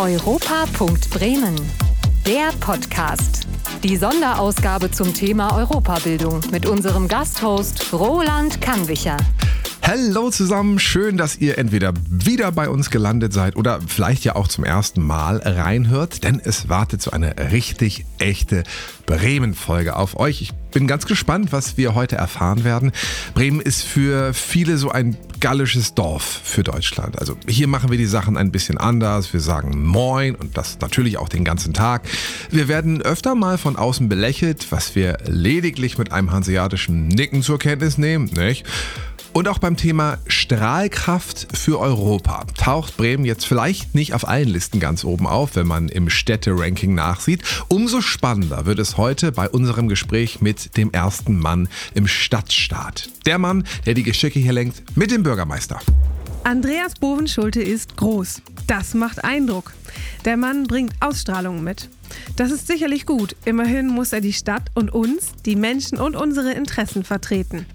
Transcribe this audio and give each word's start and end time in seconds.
Europa.Bremen. 0.00 1.56
Der 2.24 2.52
Podcast. 2.60 3.48
Die 3.82 3.96
Sonderausgabe 3.96 4.92
zum 4.92 5.12
Thema 5.12 5.58
Europabildung 5.58 6.40
mit 6.52 6.66
unserem 6.66 7.08
Gasthost 7.08 7.92
Roland 7.92 8.60
Kannwicher. 8.60 9.16
Hallo 9.90 10.28
zusammen, 10.28 10.78
schön, 10.78 11.16
dass 11.16 11.38
ihr 11.38 11.56
entweder 11.56 11.94
wieder 12.10 12.52
bei 12.52 12.68
uns 12.68 12.90
gelandet 12.90 13.32
seid 13.32 13.56
oder 13.56 13.80
vielleicht 13.86 14.22
ja 14.22 14.36
auch 14.36 14.46
zum 14.46 14.64
ersten 14.64 15.00
Mal 15.00 15.38
reinhört, 15.38 16.24
denn 16.24 16.42
es 16.44 16.68
wartet 16.68 17.00
so 17.00 17.10
eine 17.10 17.34
richtig 17.52 18.04
echte 18.18 18.64
Bremen-Folge 19.06 19.96
auf 19.96 20.20
euch. 20.20 20.42
Ich 20.42 20.52
bin 20.72 20.86
ganz 20.88 21.06
gespannt, 21.06 21.52
was 21.52 21.78
wir 21.78 21.94
heute 21.94 22.16
erfahren 22.16 22.64
werden. 22.64 22.92
Bremen 23.32 23.62
ist 23.62 23.82
für 23.82 24.34
viele 24.34 24.76
so 24.76 24.90
ein 24.90 25.16
gallisches 25.40 25.94
Dorf 25.94 26.42
für 26.44 26.62
Deutschland. 26.62 27.18
Also 27.18 27.38
hier 27.48 27.66
machen 27.66 27.90
wir 27.90 27.96
die 27.96 28.04
Sachen 28.04 28.36
ein 28.36 28.52
bisschen 28.52 28.76
anders. 28.76 29.32
Wir 29.32 29.40
sagen 29.40 29.86
Moin 29.86 30.34
und 30.34 30.58
das 30.58 30.80
natürlich 30.80 31.16
auch 31.16 31.30
den 31.30 31.44
ganzen 31.44 31.72
Tag. 31.72 32.06
Wir 32.50 32.68
werden 32.68 33.00
öfter 33.00 33.34
mal 33.34 33.56
von 33.56 33.76
außen 33.76 34.06
belächelt, 34.10 34.66
was 34.70 34.94
wir 34.94 35.16
lediglich 35.24 35.96
mit 35.96 36.12
einem 36.12 36.30
hanseatischen 36.30 37.08
Nicken 37.08 37.42
zur 37.42 37.58
Kenntnis 37.58 37.96
nehmen, 37.96 38.26
nicht? 38.36 38.66
Und 39.38 39.46
auch 39.46 39.60
beim 39.60 39.76
Thema 39.76 40.18
Strahlkraft 40.26 41.46
für 41.56 41.78
Europa 41.78 42.44
taucht 42.56 42.96
Bremen 42.96 43.24
jetzt 43.24 43.46
vielleicht 43.46 43.94
nicht 43.94 44.12
auf 44.12 44.26
allen 44.26 44.48
Listen 44.48 44.80
ganz 44.80 45.04
oben 45.04 45.28
auf, 45.28 45.54
wenn 45.54 45.68
man 45.68 45.88
im 45.88 46.10
Städteranking 46.10 46.92
nachsieht. 46.92 47.44
Umso 47.68 48.00
spannender 48.00 48.66
wird 48.66 48.80
es 48.80 48.96
heute 48.96 49.30
bei 49.30 49.48
unserem 49.48 49.86
Gespräch 49.86 50.40
mit 50.40 50.76
dem 50.76 50.92
ersten 50.92 51.38
Mann 51.38 51.68
im 51.94 52.08
Stadtstaat. 52.08 53.10
Der 53.26 53.38
Mann, 53.38 53.62
der 53.86 53.94
die 53.94 54.02
Geschicke 54.02 54.40
hier 54.40 54.52
lenkt, 54.52 54.96
mit 54.96 55.12
dem 55.12 55.22
Bürgermeister. 55.22 55.78
Andreas 56.42 56.94
Bovenschulte 56.94 57.62
ist 57.62 57.96
groß. 57.96 58.42
Das 58.66 58.94
macht 58.94 59.22
Eindruck. 59.22 59.72
Der 60.24 60.36
Mann 60.36 60.66
bringt 60.66 60.94
Ausstrahlung 60.98 61.62
mit. 61.62 61.88
Das 62.36 62.50
ist 62.50 62.66
sicherlich 62.66 63.06
gut. 63.06 63.36
Immerhin 63.44 63.88
muss 63.88 64.12
er 64.12 64.20
die 64.20 64.32
Stadt 64.32 64.70
und 64.74 64.92
uns, 64.92 65.32
die 65.44 65.56
Menschen 65.56 65.98
und 65.98 66.16
unsere 66.16 66.52
Interessen 66.52 67.04
vertreten. 67.04 67.66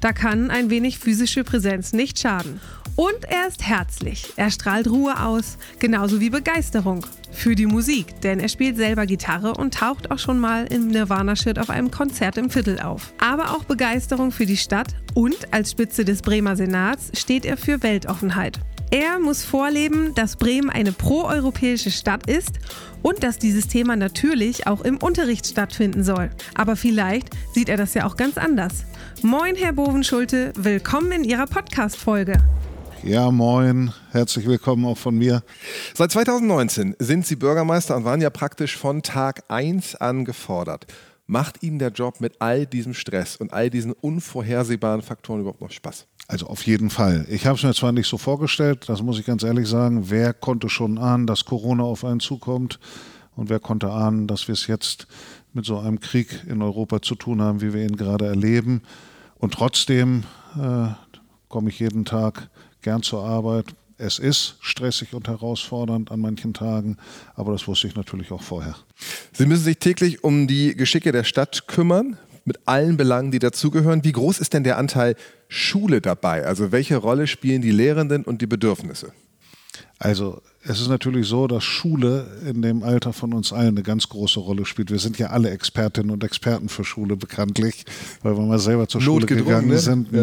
Da 0.00 0.12
kann 0.12 0.50
ein 0.50 0.70
wenig 0.70 0.98
physische 0.98 1.44
Präsenz 1.44 1.92
nicht 1.92 2.18
schaden. 2.18 2.60
Und 2.96 3.24
er 3.28 3.48
ist 3.48 3.66
herzlich. 3.66 4.32
Er 4.36 4.50
strahlt 4.50 4.88
Ruhe 4.90 5.22
aus, 5.22 5.56
genauso 5.78 6.20
wie 6.20 6.30
Begeisterung 6.30 7.06
für 7.30 7.54
die 7.54 7.66
Musik, 7.66 8.20
denn 8.20 8.40
er 8.40 8.48
spielt 8.48 8.76
selber 8.76 9.06
Gitarre 9.06 9.54
und 9.54 9.74
taucht 9.74 10.10
auch 10.10 10.18
schon 10.18 10.38
mal 10.38 10.66
im 10.66 10.88
Nirvana-Shirt 10.88 11.58
auf 11.58 11.70
einem 11.70 11.90
Konzert 11.90 12.36
im 12.36 12.50
Viertel 12.50 12.80
auf. 12.80 13.14
Aber 13.18 13.52
auch 13.52 13.64
Begeisterung 13.64 14.32
für 14.32 14.46
die 14.46 14.56
Stadt 14.56 14.88
und 15.14 15.52
als 15.52 15.70
Spitze 15.70 16.04
des 16.04 16.22
Bremer 16.22 16.56
Senats 16.56 17.10
steht 17.18 17.46
er 17.46 17.56
für 17.56 17.82
Weltoffenheit. 17.82 18.58
Er 18.92 19.20
muss 19.20 19.44
vorleben, 19.44 20.14
dass 20.16 20.34
Bremen 20.34 20.68
eine 20.68 20.90
proeuropäische 20.90 21.92
Stadt 21.92 22.28
ist 22.28 22.58
und 23.02 23.22
dass 23.22 23.38
dieses 23.38 23.68
Thema 23.68 23.96
natürlich 23.96 24.66
auch 24.66 24.80
im 24.80 24.98
Unterricht 24.98 25.46
stattfinden 25.46 26.04
soll. 26.04 26.30
Aber 26.54 26.76
vielleicht 26.76 27.30
sieht 27.52 27.68
er 27.68 27.76
das 27.76 27.94
ja 27.94 28.06
auch 28.06 28.16
ganz 28.16 28.38
anders. 28.38 28.84
Moin, 29.22 29.56
Herr 29.56 29.72
Bovenschulte, 29.72 30.52
willkommen 30.56 31.12
in 31.12 31.24
Ihrer 31.24 31.46
Podcast-Folge. 31.46 32.42
Ja, 33.02 33.30
moin, 33.30 33.92
herzlich 34.12 34.46
willkommen 34.46 34.84
auch 34.84 34.98
von 34.98 35.16
mir. 35.16 35.42
Seit 35.94 36.12
2019 36.12 36.96
sind 36.98 37.26
Sie 37.26 37.36
Bürgermeister 37.36 37.96
und 37.96 38.04
waren 38.04 38.20
ja 38.20 38.28
praktisch 38.28 38.76
von 38.76 39.02
Tag 39.02 39.42
1 39.48 39.96
an 39.96 40.26
gefordert. 40.26 40.86
Macht 41.30 41.62
Ihnen 41.62 41.78
der 41.78 41.90
Job 41.90 42.20
mit 42.20 42.34
all 42.40 42.66
diesem 42.66 42.92
Stress 42.92 43.36
und 43.36 43.52
all 43.52 43.70
diesen 43.70 43.92
unvorhersehbaren 43.92 45.00
Faktoren 45.00 45.42
überhaupt 45.42 45.60
noch 45.60 45.70
Spaß? 45.70 46.08
Also 46.26 46.48
auf 46.48 46.66
jeden 46.66 46.90
Fall. 46.90 47.24
Ich 47.30 47.46
habe 47.46 47.56
es 47.56 47.62
mir 47.62 47.72
zwar 47.72 47.92
nicht 47.92 48.08
so 48.08 48.18
vorgestellt, 48.18 48.88
das 48.88 49.00
muss 49.00 49.16
ich 49.16 49.26
ganz 49.26 49.44
ehrlich 49.44 49.68
sagen. 49.68 50.10
Wer 50.10 50.32
konnte 50.32 50.68
schon 50.68 50.98
ahnen, 50.98 51.28
dass 51.28 51.44
Corona 51.44 51.84
auf 51.84 52.04
einen 52.04 52.18
zukommt? 52.18 52.80
Und 53.36 53.48
wer 53.48 53.60
konnte 53.60 53.92
ahnen, 53.92 54.26
dass 54.26 54.48
wir 54.48 54.54
es 54.54 54.66
jetzt 54.66 55.06
mit 55.52 55.64
so 55.64 55.78
einem 55.78 56.00
Krieg 56.00 56.44
in 56.48 56.62
Europa 56.62 57.00
zu 57.00 57.14
tun 57.14 57.40
haben, 57.40 57.60
wie 57.60 57.72
wir 57.72 57.84
ihn 57.84 57.94
gerade 57.94 58.26
erleben? 58.26 58.82
Und 59.38 59.54
trotzdem 59.54 60.24
äh, 60.60 60.88
komme 61.48 61.68
ich 61.68 61.78
jeden 61.78 62.04
Tag 62.04 62.50
gern 62.82 63.04
zur 63.04 63.24
Arbeit. 63.24 63.66
Es 64.00 64.18
ist 64.18 64.56
stressig 64.60 65.12
und 65.12 65.28
herausfordernd 65.28 66.10
an 66.10 66.20
manchen 66.20 66.54
Tagen, 66.54 66.96
aber 67.34 67.52
das 67.52 67.68
wusste 67.68 67.86
ich 67.86 67.96
natürlich 67.96 68.32
auch 68.32 68.42
vorher. 68.42 68.74
Sie 69.32 69.44
müssen 69.44 69.64
sich 69.64 69.76
täglich 69.76 70.24
um 70.24 70.46
die 70.46 70.74
Geschicke 70.74 71.12
der 71.12 71.24
Stadt 71.24 71.66
kümmern 71.66 72.16
mit 72.46 72.60
allen 72.64 72.96
Belangen, 72.96 73.30
die 73.30 73.38
dazugehören. 73.38 74.02
Wie 74.02 74.12
groß 74.12 74.38
ist 74.38 74.54
denn 74.54 74.64
der 74.64 74.78
Anteil 74.78 75.16
Schule 75.48 76.00
dabei? 76.00 76.46
Also 76.46 76.72
welche 76.72 76.96
Rolle 76.96 77.26
spielen 77.26 77.60
die 77.60 77.72
Lehrenden 77.72 78.24
und 78.24 78.40
die 78.40 78.46
Bedürfnisse? 78.46 79.12
Also 79.98 80.40
es 80.64 80.80
ist 80.80 80.88
natürlich 80.88 81.26
so, 81.28 81.46
dass 81.46 81.62
Schule 81.62 82.26
in 82.48 82.62
dem 82.62 82.82
Alter 82.82 83.12
von 83.12 83.34
uns 83.34 83.52
allen 83.52 83.68
eine 83.68 83.82
ganz 83.82 84.08
große 84.08 84.40
Rolle 84.40 84.64
spielt. 84.64 84.90
Wir 84.90 84.98
sind 84.98 85.18
ja 85.18 85.26
alle 85.26 85.50
Expertinnen 85.50 86.10
und 86.10 86.24
Experten 86.24 86.70
für 86.70 86.84
Schule 86.84 87.16
bekanntlich, 87.16 87.84
weil 88.22 88.34
wir 88.34 88.46
mal 88.46 88.58
selber 88.58 88.88
zur 88.88 89.02
Schule 89.02 89.26
gegangen 89.26 89.68
ne? 89.68 89.78
sind, 89.78 90.10
ja. 90.10 90.22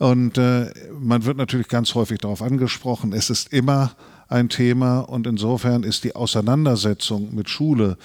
Und 0.00 0.38
äh, 0.38 0.72
man 0.98 1.26
wird 1.26 1.36
natürlich 1.36 1.68
ganz 1.68 1.94
häufig 1.94 2.20
darauf 2.20 2.40
angesprochen. 2.40 3.12
Es 3.12 3.28
ist 3.28 3.52
immer 3.52 3.92
ein 4.28 4.48
Thema 4.48 5.00
und 5.00 5.26
insofern 5.26 5.82
ist 5.82 6.04
die 6.04 6.16
Auseinandersetzung 6.16 7.34
mit 7.34 7.50
Schule 7.50 7.98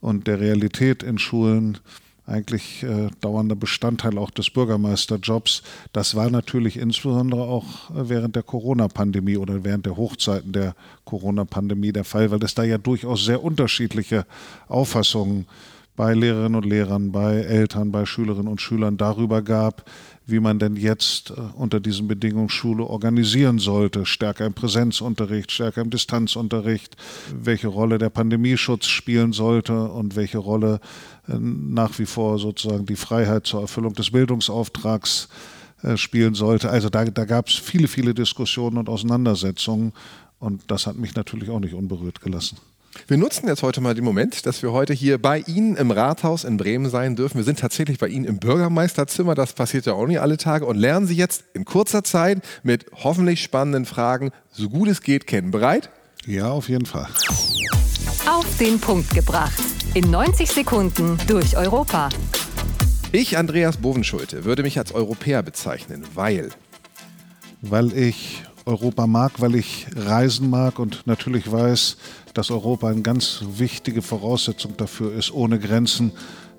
und 0.00 0.28
der 0.28 0.38
Realität 0.38 1.02
in 1.02 1.18
Schulen 1.18 1.78
eigentlich 2.26 2.84
äh, 2.84 3.08
dauernder 3.20 3.56
Bestandteil 3.56 4.18
auch 4.18 4.30
des 4.30 4.50
Bürgermeisterjobs. 4.50 5.64
Das 5.92 6.14
war 6.14 6.30
natürlich 6.30 6.76
insbesondere 6.76 7.42
auch 7.42 7.90
äh, 7.90 8.08
während 8.08 8.36
der 8.36 8.44
Corona-Pandemie 8.44 9.36
oder 9.36 9.64
während 9.64 9.84
der 9.84 9.96
Hochzeiten 9.96 10.52
der 10.52 10.76
Corona-Pandemie 11.04 11.90
der 11.90 12.04
Fall, 12.04 12.30
weil 12.30 12.44
es 12.44 12.54
da 12.54 12.62
ja 12.62 12.78
durchaus 12.78 13.24
sehr 13.24 13.42
unterschiedliche 13.42 14.26
Auffassungen 14.68 15.46
bei 15.96 16.14
Lehrerinnen 16.14 16.54
und 16.54 16.64
Lehrern, 16.64 17.12
bei 17.12 17.34
Eltern, 17.34 17.92
bei 17.92 18.06
Schülerinnen 18.06 18.48
und 18.48 18.60
Schülern 18.60 18.96
darüber 18.96 19.42
gab, 19.42 19.84
wie 20.26 20.40
man 20.40 20.58
denn 20.58 20.76
jetzt 20.76 21.30
äh, 21.30 21.34
unter 21.54 21.80
diesen 21.80 22.08
Bedingungen 22.08 22.48
Schule 22.48 22.84
organisieren 22.84 23.58
sollte. 23.58 24.06
Stärker 24.06 24.46
im 24.46 24.54
Präsenzunterricht, 24.54 25.50
stärker 25.50 25.80
im 25.80 25.90
Distanzunterricht, 25.90 26.96
welche 27.34 27.68
Rolle 27.68 27.98
der 27.98 28.10
Pandemieschutz 28.10 28.86
spielen 28.86 29.32
sollte 29.32 29.88
und 29.88 30.16
welche 30.16 30.38
Rolle 30.38 30.80
äh, 31.28 31.34
nach 31.38 31.98
wie 31.98 32.06
vor 32.06 32.38
sozusagen 32.38 32.86
die 32.86 32.96
Freiheit 32.96 33.46
zur 33.46 33.62
Erfüllung 33.62 33.94
des 33.94 34.10
Bildungsauftrags 34.10 35.28
äh, 35.82 35.96
spielen 35.96 36.34
sollte. 36.34 36.70
Also 36.70 36.88
da, 36.88 37.04
da 37.04 37.24
gab 37.24 37.48
es 37.48 37.54
viele, 37.54 37.88
viele 37.88 38.14
Diskussionen 38.14 38.78
und 38.78 38.88
Auseinandersetzungen 38.88 39.92
und 40.38 40.62
das 40.68 40.86
hat 40.86 40.96
mich 40.96 41.14
natürlich 41.14 41.50
auch 41.50 41.60
nicht 41.60 41.74
unberührt 41.74 42.20
gelassen. 42.20 42.58
Wir 43.06 43.16
nutzen 43.16 43.48
jetzt 43.48 43.62
heute 43.62 43.80
mal 43.80 43.94
den 43.94 44.04
Moment, 44.04 44.46
dass 44.46 44.62
wir 44.62 44.72
heute 44.72 44.92
hier 44.92 45.20
bei 45.20 45.38
Ihnen 45.40 45.76
im 45.76 45.90
Rathaus 45.90 46.44
in 46.44 46.56
Bremen 46.56 46.90
sein 46.90 47.16
dürfen. 47.16 47.38
Wir 47.38 47.44
sind 47.44 47.58
tatsächlich 47.58 47.98
bei 47.98 48.08
Ihnen 48.08 48.24
im 48.24 48.38
Bürgermeisterzimmer, 48.38 49.34
das 49.34 49.54
passiert 49.54 49.86
ja 49.86 49.94
auch 49.94 50.06
nicht 50.06 50.20
alle 50.20 50.36
Tage 50.36 50.66
und 50.66 50.76
lernen 50.76 51.06
Sie 51.06 51.16
jetzt 51.16 51.44
in 51.54 51.64
kurzer 51.64 52.04
Zeit 52.04 52.42
mit 52.62 52.86
hoffentlich 52.92 53.42
spannenden 53.42 53.86
Fragen, 53.86 54.30
so 54.50 54.68
gut 54.68 54.88
es 54.88 55.00
geht, 55.00 55.26
kennen. 55.26 55.50
Bereit? 55.50 55.90
Ja, 56.26 56.50
auf 56.50 56.68
jeden 56.68 56.86
Fall. 56.86 57.08
Auf 58.28 58.46
den 58.58 58.78
Punkt 58.78 59.12
gebracht. 59.14 59.60
In 59.94 60.10
90 60.10 60.50
Sekunden 60.50 61.18
durch 61.26 61.56
Europa. 61.56 62.08
Ich, 63.10 63.36
Andreas 63.36 63.78
Bovenschulte, 63.78 64.44
würde 64.44 64.62
mich 64.62 64.78
als 64.78 64.92
Europäer 64.92 65.42
bezeichnen, 65.42 66.04
weil. 66.14 66.50
Weil 67.60 67.96
ich 67.96 68.42
Europa 68.64 69.06
mag, 69.06 69.32
weil 69.38 69.54
ich 69.54 69.86
reisen 69.94 70.48
mag 70.48 70.78
und 70.78 71.06
natürlich 71.06 71.50
weiß, 71.50 71.96
dass 72.34 72.50
Europa 72.50 72.88
eine 72.88 73.02
ganz 73.02 73.44
wichtige 73.56 74.02
Voraussetzung 74.02 74.76
dafür 74.76 75.14
ist, 75.14 75.32
ohne 75.32 75.58
Grenzen, 75.58 76.12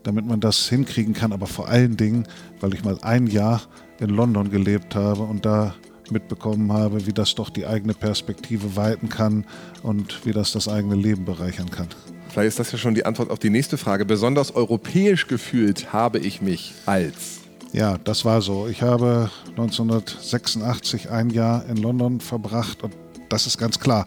damit 0.04 0.26
man 0.26 0.40
das 0.40 0.70
hinkriegen 0.70 1.14
kann. 1.14 1.32
Aber 1.32 1.48
vor 1.48 1.68
allen 1.68 1.98
Dingen, 1.98 2.28
weil 2.60 2.74
ich 2.74 2.84
mal 2.84 2.98
ein 3.02 3.28
Jahr 3.28 3.62
in 4.00 4.10
London 4.10 4.50
gelebt 4.50 4.96
habe 4.96 5.24
und 5.24 5.46
da 5.46 5.76
mitbekommen 6.10 6.72
habe, 6.72 7.06
wie 7.08 7.14
das 7.14 7.36
doch 7.36 7.50
die 7.50 7.66
eigene 7.66 7.94
Perspektive 7.94 8.76
weiten 8.76 9.10
kann 9.10 9.46
und 9.82 10.25
wie 10.25 10.31
das 10.31 10.52
das 10.52 10.68
eigene 10.68 10.96
Leben 10.96 11.25
bereichern 11.25 11.70
kann. 11.72 11.88
Vielleicht 12.30 12.50
ist 12.50 12.60
das 12.60 12.72
ja 12.72 12.78
schon 12.78 12.96
die 12.96 13.06
Antwort 13.06 13.30
auf 13.30 13.40
die 13.40 13.50
nächste 13.50 13.78
Frage. 13.78 14.06
Besonders 14.06 14.56
europäisch 14.56 15.28
gefühlt 15.28 15.94
habe 15.94 16.19
ich 16.19 16.42
mich 16.42 16.74
als. 16.86 17.42
Ja, 17.74 17.98
das 17.98 18.26
war 18.26 18.42
so. 18.42 18.68
Ich 18.68 18.81
habe 18.81 19.30
1986 19.50 21.10
ein 21.10 21.30
Jahr 21.30 21.66
in 21.68 21.78
London 21.78 22.19
verbracht 22.19 22.84
und 22.84 22.94
das 23.30 23.48
ist 23.48 23.58
ganz 23.58 23.80
klar 23.80 24.06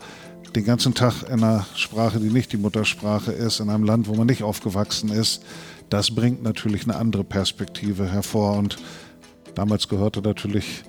den 0.56 0.64
ganzen 0.64 0.94
Tag 0.94 1.24
in 1.24 1.44
einer 1.44 1.66
Sprache, 1.74 2.18
die 2.18 2.30
nicht 2.30 2.50
die 2.50 2.56
Muttersprache 2.56 3.30
ist, 3.30 3.60
in 3.60 3.68
einem 3.68 3.84
Land, 3.84 4.08
wo 4.08 4.14
man 4.14 4.26
nicht 4.26 4.42
aufgewachsen 4.42 5.10
ist, 5.10 5.42
das 5.90 6.14
bringt 6.14 6.42
natürlich 6.42 6.84
eine 6.84 6.96
andere 6.96 7.24
Perspektive 7.24 8.10
hervor. 8.10 8.56
Und 8.56 8.78
damals 9.54 9.86
gehörte 9.86 10.22
natürlich 10.22 10.82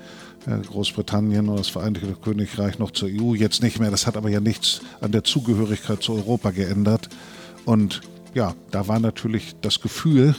äh, 0.46 0.58
Großbritannien 0.66 1.50
oder 1.50 1.58
das 1.58 1.68
Vereinigte 1.68 2.14
Königreich 2.14 2.80
noch 2.80 2.92
zur 2.92 3.10
EU, 3.10 3.34
jetzt 3.34 3.62
nicht 3.62 3.78
mehr. 3.78 3.92
Das 3.92 4.08
hat 4.08 4.16
aber 4.16 4.30
ja 4.30 4.40
nichts 4.40 4.80
an 5.02 5.12
der 5.12 5.26
Zugehörigkeit 5.26 6.02
zu 6.02 6.14
Europa 6.14 6.52
geändert. 6.52 7.10
Und 7.66 8.02
ja, 8.34 8.56
da 8.72 8.88
war 8.88 9.02
natürlich 9.02 9.54
das 9.60 9.82
Gefühl, 9.82 10.34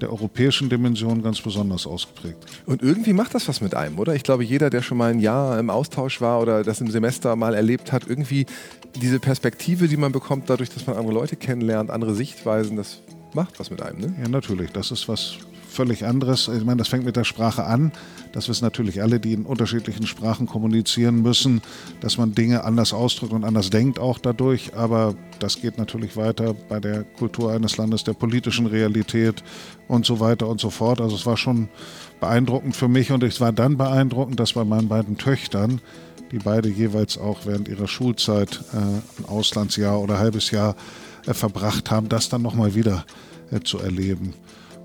der 0.00 0.10
europäischen 0.10 0.68
Dimension 0.68 1.22
ganz 1.22 1.40
besonders 1.40 1.86
ausgeprägt. 1.86 2.38
Und 2.66 2.82
irgendwie 2.82 3.12
macht 3.12 3.34
das 3.34 3.48
was 3.48 3.60
mit 3.60 3.74
einem, 3.74 3.98
oder? 3.98 4.14
Ich 4.14 4.22
glaube, 4.22 4.44
jeder, 4.44 4.70
der 4.70 4.82
schon 4.82 4.98
mal 4.98 5.10
ein 5.10 5.20
Jahr 5.20 5.58
im 5.58 5.70
Austausch 5.70 6.20
war 6.20 6.40
oder 6.40 6.62
das 6.62 6.80
im 6.80 6.90
Semester 6.90 7.36
mal 7.36 7.54
erlebt 7.54 7.92
hat, 7.92 8.06
irgendwie 8.06 8.46
diese 8.96 9.18
Perspektive, 9.18 9.88
die 9.88 9.96
man 9.96 10.12
bekommt, 10.12 10.48
dadurch, 10.50 10.70
dass 10.70 10.86
man 10.86 10.96
andere 10.96 11.14
Leute 11.14 11.36
kennenlernt, 11.36 11.90
andere 11.90 12.14
Sichtweisen, 12.14 12.76
das 12.76 13.00
macht 13.34 13.58
was 13.60 13.70
mit 13.70 13.82
einem, 13.82 14.00
ne? 14.00 14.14
Ja, 14.22 14.28
natürlich. 14.28 14.70
Das 14.72 14.90
ist 14.90 15.08
was 15.08 15.38
völlig 15.68 16.04
anderes. 16.04 16.48
Ich 16.48 16.64
meine, 16.64 16.78
das 16.78 16.88
fängt 16.88 17.04
mit 17.04 17.16
der 17.16 17.24
Sprache 17.24 17.64
an. 17.64 17.92
Das 18.32 18.48
wissen 18.48 18.64
natürlich 18.64 19.02
alle, 19.02 19.20
die 19.20 19.32
in 19.32 19.44
unterschiedlichen 19.44 20.06
Sprachen 20.06 20.46
kommunizieren 20.46 21.22
müssen, 21.22 21.60
dass 22.00 22.18
man 22.18 22.34
Dinge 22.34 22.64
anders 22.64 22.92
ausdrückt 22.92 23.32
und 23.32 23.44
anders 23.44 23.70
denkt 23.70 23.98
auch 23.98 24.18
dadurch. 24.18 24.74
Aber 24.74 25.14
das 25.38 25.60
geht 25.60 25.78
natürlich 25.78 26.16
weiter 26.16 26.54
bei 26.54 26.80
der 26.80 27.04
Kultur 27.04 27.52
eines 27.52 27.76
Landes, 27.76 28.04
der 28.04 28.14
politischen 28.14 28.66
Realität 28.66 29.42
und 29.86 30.04
so 30.04 30.20
weiter 30.20 30.48
und 30.48 30.60
so 30.60 30.70
fort. 30.70 31.00
Also 31.00 31.16
es 31.16 31.26
war 31.26 31.36
schon 31.36 31.68
beeindruckend 32.20 32.76
für 32.76 32.88
mich 32.88 33.12
und 33.12 33.22
es 33.22 33.40
war 33.40 33.52
dann 33.52 33.76
beeindruckend, 33.76 34.40
dass 34.40 34.54
bei 34.54 34.64
meinen 34.64 34.88
beiden 34.88 35.18
Töchtern, 35.18 35.80
die 36.32 36.38
beide 36.38 36.68
jeweils 36.68 37.16
auch 37.16 37.46
während 37.46 37.68
ihrer 37.68 37.88
Schulzeit 37.88 38.60
äh, 38.72 38.76
ein 38.76 39.24
Auslandsjahr 39.26 40.00
oder 40.00 40.14
ein 40.14 40.20
halbes 40.20 40.50
Jahr 40.50 40.76
äh, 41.26 41.34
verbracht 41.34 41.90
haben, 41.90 42.08
das 42.08 42.28
dann 42.28 42.42
nochmal 42.42 42.74
wieder 42.74 43.04
äh, 43.50 43.60
zu 43.60 43.78
erleben. 43.78 44.34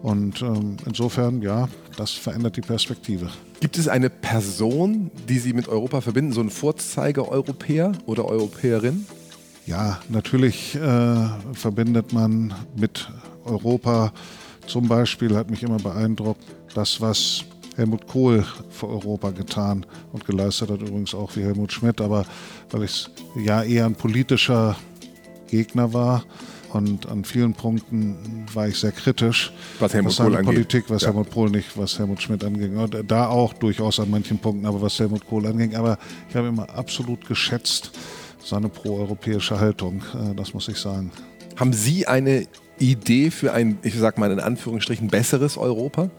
Und 0.04 0.42
ähm, 0.42 0.76
insofern, 0.86 1.42
ja, 1.42 1.70
das 1.96 2.12
verändert 2.12 2.58
die 2.58 2.62
Perspektive. 2.62 3.30
Gibt 3.62 3.78
es 3.78 3.88
eine 3.88 4.10
Person, 4.10 5.10
die 5.30 5.40
Sie 5.40 5.54
mit 5.54 5.70
Europa 5.70 6.02
verbinden, 6.02 6.34
so 6.34 6.42
ein 6.42 6.50
Vorzeige-Europäer 6.50 7.94
oder 8.06 8.26
Europäerin? 8.26 9.06
Ja, 9.66 10.02
natürlich 10.10 10.76
äh, 10.76 11.28
verbindet 11.54 12.12
man 12.12 12.54
mit 12.76 13.10
Europa 13.46 14.12
zum 14.68 14.90
Beispiel, 14.90 15.38
hat 15.38 15.50
mich 15.50 15.64
immer 15.64 15.78
beeindruckt, 15.78 16.44
das, 16.76 17.00
was 17.00 17.46
Helmut 17.78 18.06
Kohl 18.06 18.46
für 18.72 18.90
Europa 18.90 19.32
getan 19.32 19.86
und 20.12 20.26
geleistet 20.26 20.70
hat, 20.70 20.82
übrigens 20.82 21.16
auch 21.16 21.34
wie 21.38 21.44
Helmut 21.44 21.72
Schmidt, 21.72 22.02
aber 22.02 22.26
weil 22.72 22.84
ich 22.84 23.10
ja 23.38 23.64
eher 23.64 23.86
ein 23.86 23.96
politischer 23.96 24.76
Gegner 25.48 25.94
war, 25.94 26.26
und 26.74 27.08
an 27.08 27.24
vielen 27.24 27.54
Punkten 27.54 28.46
war 28.54 28.68
ich 28.68 28.78
sehr 28.78 28.92
kritisch. 28.92 29.52
Was 29.80 29.94
Helmut 29.94 30.12
was 30.12 30.26
Kohl 30.26 30.36
angeht. 30.36 30.54
Politik, 30.54 30.86
was 30.90 31.02
ja. 31.04 31.10
Helmut 31.10 31.32
Kohl 31.32 31.50
nicht, 31.50 31.78
was 31.78 31.98
Helmut 32.00 32.22
Schmidt 32.22 32.44
anging. 32.44 32.78
Und 32.78 32.96
da 33.08 33.28
auch 33.28 33.54
durchaus 33.54 34.00
an 34.00 34.10
manchen 34.10 34.40
Punkten, 34.40 34.66
aber 34.66 34.82
was 34.82 35.00
Helmut 35.00 35.26
Kohl 35.28 35.46
anging. 35.46 35.76
Aber 35.76 35.98
ich 36.30 36.36
habe 36.36 36.48
immer 36.48 36.70
absolut 36.70 37.28
geschätzt 37.28 37.92
seine 38.44 38.70
proeuropäische 38.70 39.60
Haltung. 39.60 40.04
Äh, 40.14 40.36
das 40.36 40.54
muss 40.54 40.68
ich 40.68 40.78
sagen. 40.78 41.12
Haben 41.56 41.74
Sie 41.74 42.08
eine 42.08 42.48
Idee 42.80 43.32
für 43.32 43.54
ein, 43.54 43.78
ich 43.84 43.96
sag 43.96 44.18
mal 44.18 44.32
in 44.32 44.40
Anführungsstrichen, 44.40 45.08
besseres 45.08 45.58
Europa? 45.58 46.10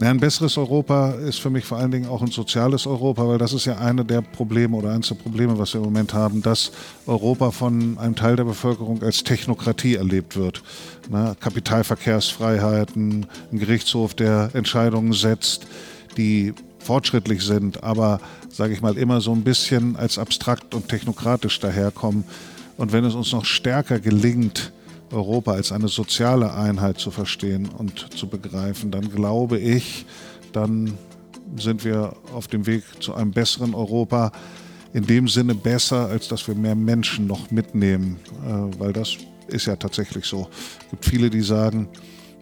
Ja, 0.00 0.10
ein 0.10 0.20
besseres 0.20 0.56
Europa 0.56 1.10
ist 1.10 1.40
für 1.40 1.50
mich 1.50 1.64
vor 1.64 1.78
allen 1.78 1.90
Dingen 1.90 2.08
auch 2.08 2.22
ein 2.22 2.30
soziales 2.30 2.86
Europa, 2.86 3.26
weil 3.26 3.38
das 3.38 3.52
ist 3.52 3.64
ja 3.64 3.78
eine 3.78 4.04
der 4.04 4.22
Probleme 4.22 4.76
oder 4.76 4.92
eines 4.92 5.08
der 5.08 5.16
Probleme, 5.16 5.58
was 5.58 5.74
wir 5.74 5.80
im 5.80 5.86
Moment 5.86 6.14
haben, 6.14 6.40
dass 6.40 6.70
Europa 7.06 7.50
von 7.50 7.98
einem 7.98 8.14
Teil 8.14 8.36
der 8.36 8.44
Bevölkerung 8.44 9.02
als 9.02 9.24
Technokratie 9.24 9.96
erlebt 9.96 10.36
wird. 10.36 10.62
Ne? 11.10 11.36
Kapitalverkehrsfreiheiten, 11.40 13.26
ein 13.52 13.58
Gerichtshof, 13.58 14.14
der 14.14 14.50
Entscheidungen 14.54 15.12
setzt, 15.12 15.66
die 16.16 16.54
fortschrittlich 16.78 17.42
sind, 17.42 17.82
aber, 17.82 18.20
sage 18.50 18.72
ich 18.72 18.80
mal, 18.80 18.96
immer 18.96 19.20
so 19.20 19.32
ein 19.32 19.42
bisschen 19.42 19.96
als 19.96 20.16
abstrakt 20.18 20.74
und 20.74 20.88
technokratisch 20.88 21.58
daherkommen. 21.58 22.24
Und 22.76 22.92
wenn 22.92 23.04
es 23.04 23.14
uns 23.14 23.32
noch 23.32 23.44
stärker 23.44 23.98
gelingt, 23.98 24.72
Europa 25.12 25.52
als 25.52 25.72
eine 25.72 25.88
soziale 25.88 26.52
Einheit 26.52 26.98
zu 26.98 27.10
verstehen 27.10 27.68
und 27.68 28.12
zu 28.16 28.28
begreifen, 28.28 28.90
dann 28.90 29.10
glaube 29.10 29.58
ich, 29.58 30.06
dann 30.52 30.94
sind 31.56 31.84
wir 31.84 32.14
auf 32.34 32.48
dem 32.48 32.66
Weg 32.66 32.84
zu 33.00 33.14
einem 33.14 33.30
besseren 33.30 33.74
Europa. 33.74 34.32
In 34.92 35.06
dem 35.06 35.28
Sinne 35.28 35.54
besser, 35.54 36.08
als 36.08 36.28
dass 36.28 36.48
wir 36.48 36.54
mehr 36.54 36.74
Menschen 36.74 37.26
noch 37.26 37.50
mitnehmen, 37.50 38.18
äh, 38.46 38.80
weil 38.80 38.92
das 38.92 39.18
ist 39.48 39.66
ja 39.66 39.76
tatsächlich 39.76 40.24
so. 40.24 40.48
Es 40.84 40.90
gibt 40.90 41.04
viele, 41.04 41.30
die 41.30 41.42
sagen, 41.42 41.88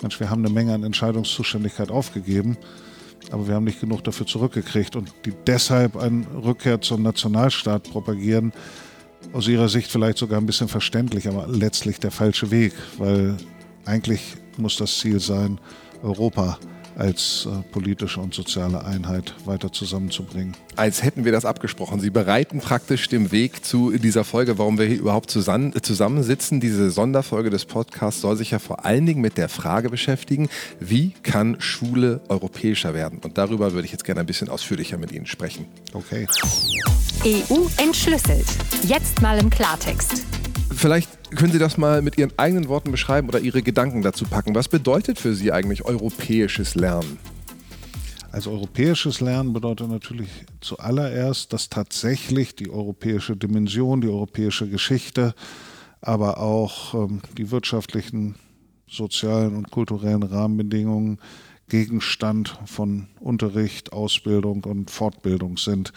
Mensch, 0.03 0.21
wir 0.21 0.31
haben 0.31 0.45
eine 0.45 0.53
Menge 0.53 0.75
an 0.75 0.85
Entscheidungszuständigkeit 0.85 1.91
aufgegeben, 1.91 2.57
aber 3.31 3.49
wir 3.49 3.55
haben 3.55 3.65
nicht 3.65 3.81
genug 3.81 4.05
dafür 4.05 4.27
zurückgekriegt 4.27 4.95
und 4.95 5.13
die 5.25 5.33
deshalb 5.47 5.97
eine 5.97 6.25
Rückkehr 6.45 6.81
zum 6.81 7.03
Nationalstaat 7.03 7.85
propagieren, 7.85 8.53
aus 9.33 9.49
ihrer 9.49 9.69
Sicht 9.69 9.91
vielleicht 9.91 10.19
sogar 10.19 10.41
ein 10.41 10.47
bisschen 10.47 10.69
verständlich, 10.69 11.29
aber 11.29 11.47
letztlich 11.49 11.99
der 12.01 12.11
falsche 12.11 12.51
Weg, 12.51 12.73
weil 12.99 13.37
eigentlich 13.85 14.37
muss 14.57 14.77
das 14.77 14.99
Ziel 14.99 15.21
sein, 15.21 15.59
Europa 16.03 16.59
als 16.97 17.47
äh, 17.47 17.63
politische 17.73 18.21
und 18.21 18.35
soziale 18.35 18.85
Einheit 18.85 19.35
weiter 19.45 19.73
zusammenzubringen. 19.73 20.57
Als 20.77 21.03
hätten 21.03 21.25
wir 21.25 21.33
das 21.33 21.45
abgesprochen. 21.45 22.01
Sie 22.01 22.11
bereiten 22.11 22.61
praktisch 22.61 23.09
den 23.09 23.33
Weg 23.33 23.65
zu 23.65 23.97
dieser 23.99 24.25
Folge, 24.25 24.59
warum 24.59 24.79
wir 24.79 24.87
hier 24.87 24.99
überhaupt 24.99 25.31
zusammen, 25.31 25.73
zusammensitzen. 25.83 26.61
Diese 26.61 26.91
Sonderfolge 26.91 27.51
des 27.51 27.65
Podcasts 27.65 28.21
soll 28.21 28.37
sich 28.37 28.51
ja 28.51 28.59
vor 28.59 28.85
allen 28.85 29.07
Dingen 29.07 29.21
mit 29.21 29.37
der 29.37 29.49
Frage 29.49 29.91
beschäftigen, 29.91 30.49
wie 30.81 31.11
kann 31.23 31.61
Schule 31.61 32.21
europäischer 32.29 32.95
werden? 32.95 33.21
Und 33.23 33.39
darüber 33.39 33.73
würde 33.73 33.87
ich 33.87 33.93
jetzt 33.93 34.05
gerne 34.05 34.21
ein 34.21 34.27
bisschen 34.27 34.49
ausführlicher 34.49 34.99
mit 34.99 35.13
Ihnen 35.13 35.27
sprechen. 35.27 35.67
Okay. 35.93 36.27
EU 37.25 37.67
entschlüsselt. 37.77 38.47
Jetzt 38.83 39.21
mal 39.23 39.39
im 39.39 39.51
Klartext. 39.51 40.25
Vielleicht 40.77 41.35
können 41.35 41.53
Sie 41.53 41.59
das 41.59 41.79
mal 41.79 42.03
mit 42.03 42.19
Ihren 42.19 42.39
eigenen 42.39 42.69
Worten 42.69 42.91
beschreiben 42.91 43.29
oder 43.29 43.41
Ihre 43.41 43.63
Gedanken 43.63 44.03
dazu 44.03 44.27
packen. 44.27 44.55
Was 44.55 44.69
bedeutet 44.69 45.19
für 45.19 45.35
Sie 45.35 45.51
eigentlich 45.51 45.87
europäisches 45.87 46.75
Lernen? 46.75 47.19
Also 48.31 48.51
europäisches 48.51 49.23
Lernen 49.23 49.55
bedeutet 49.55 49.89
natürlich 49.89 50.29
zuallererst, 50.61 51.55
dass 51.55 51.71
tatsächlich 51.71 52.57
die 52.57 52.69
europäische 52.69 53.39
Dimension, 53.39 54.03
die 54.03 54.09
europäische 54.09 54.69
Geschichte, 54.69 55.35
aber 56.03 56.41
auch 56.41 56.93
ähm, 56.93 57.23
die 57.39 57.51
wirtschaftlichen, 57.51 58.35
sozialen 58.87 59.57
und 59.57 59.71
kulturellen 59.71 60.23
Rahmenbedingungen 60.25 61.21
Gegenstand 61.69 62.59
von 62.67 63.09
Unterricht, 63.19 63.95
Ausbildung 63.95 64.65
und 64.65 64.91
Fortbildung 64.91 65.57
sind 65.57 65.95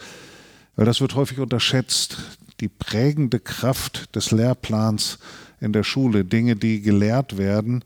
weil 0.80 0.86
das 0.86 1.02
wird 1.02 1.14
häufig 1.14 1.38
unterschätzt, 1.40 2.38
die 2.60 2.68
prägende 2.68 3.40
Kraft 3.40 4.14
des 4.14 4.30
Lehrplans 4.30 5.18
in 5.60 5.72
der 5.72 5.82
Schule, 5.82 6.24
Dinge, 6.24 6.56
die 6.56 6.80
gelehrt 6.80 7.38
werden, 7.38 7.84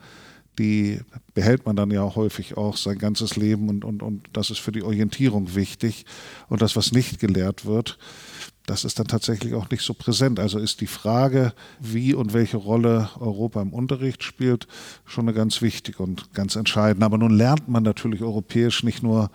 die 0.59 1.01
behält 1.35 1.67
man 1.67 1.75
dann 1.75 1.91
ja 1.91 2.15
häufig 2.15 2.57
auch 2.57 2.77
sein 2.77 2.99
ganzes 2.99 3.37
Leben 3.37 3.69
und, 3.69 3.85
und, 3.85 4.03
und 4.03 4.29
das 4.33 4.51
ist 4.51 4.61
für 4.61 4.71
die 4.71 4.85
Orientierung 4.85 5.55
wichtig. 5.57 6.07
Und 6.49 6.63
das, 6.63 6.77
was 6.77 6.93
nicht 6.93 7.19
gelehrt 7.19 7.67
wird, 7.67 7.99
das 8.67 8.85
ist 8.85 8.99
dann 8.99 9.09
tatsächlich 9.09 9.55
auch 9.55 9.69
nicht 9.71 9.83
so 9.83 9.95
präsent. 9.95 10.39
Also 10.39 10.59
ist 10.59 10.81
die 10.81 10.87
Frage, 10.87 11.53
wie 11.81 12.15
und 12.15 12.33
welche 12.33 12.57
Rolle 12.57 13.11
Europa 13.19 13.61
im 13.61 13.73
Unterricht 13.73 14.23
spielt, 14.23 14.69
schon 15.05 15.29
eine 15.29 15.37
ganz 15.37 15.61
wichtige 15.61 16.03
und 16.03 16.33
ganz 16.35 16.55
entscheidende. 16.55 17.05
Aber 17.05 17.19
nun 17.19 17.37
lernt 17.37 17.69
man 17.69 17.83
natürlich 17.83 18.23
europäisch 18.23 18.85
nicht 18.85 19.03
nur 19.03 19.31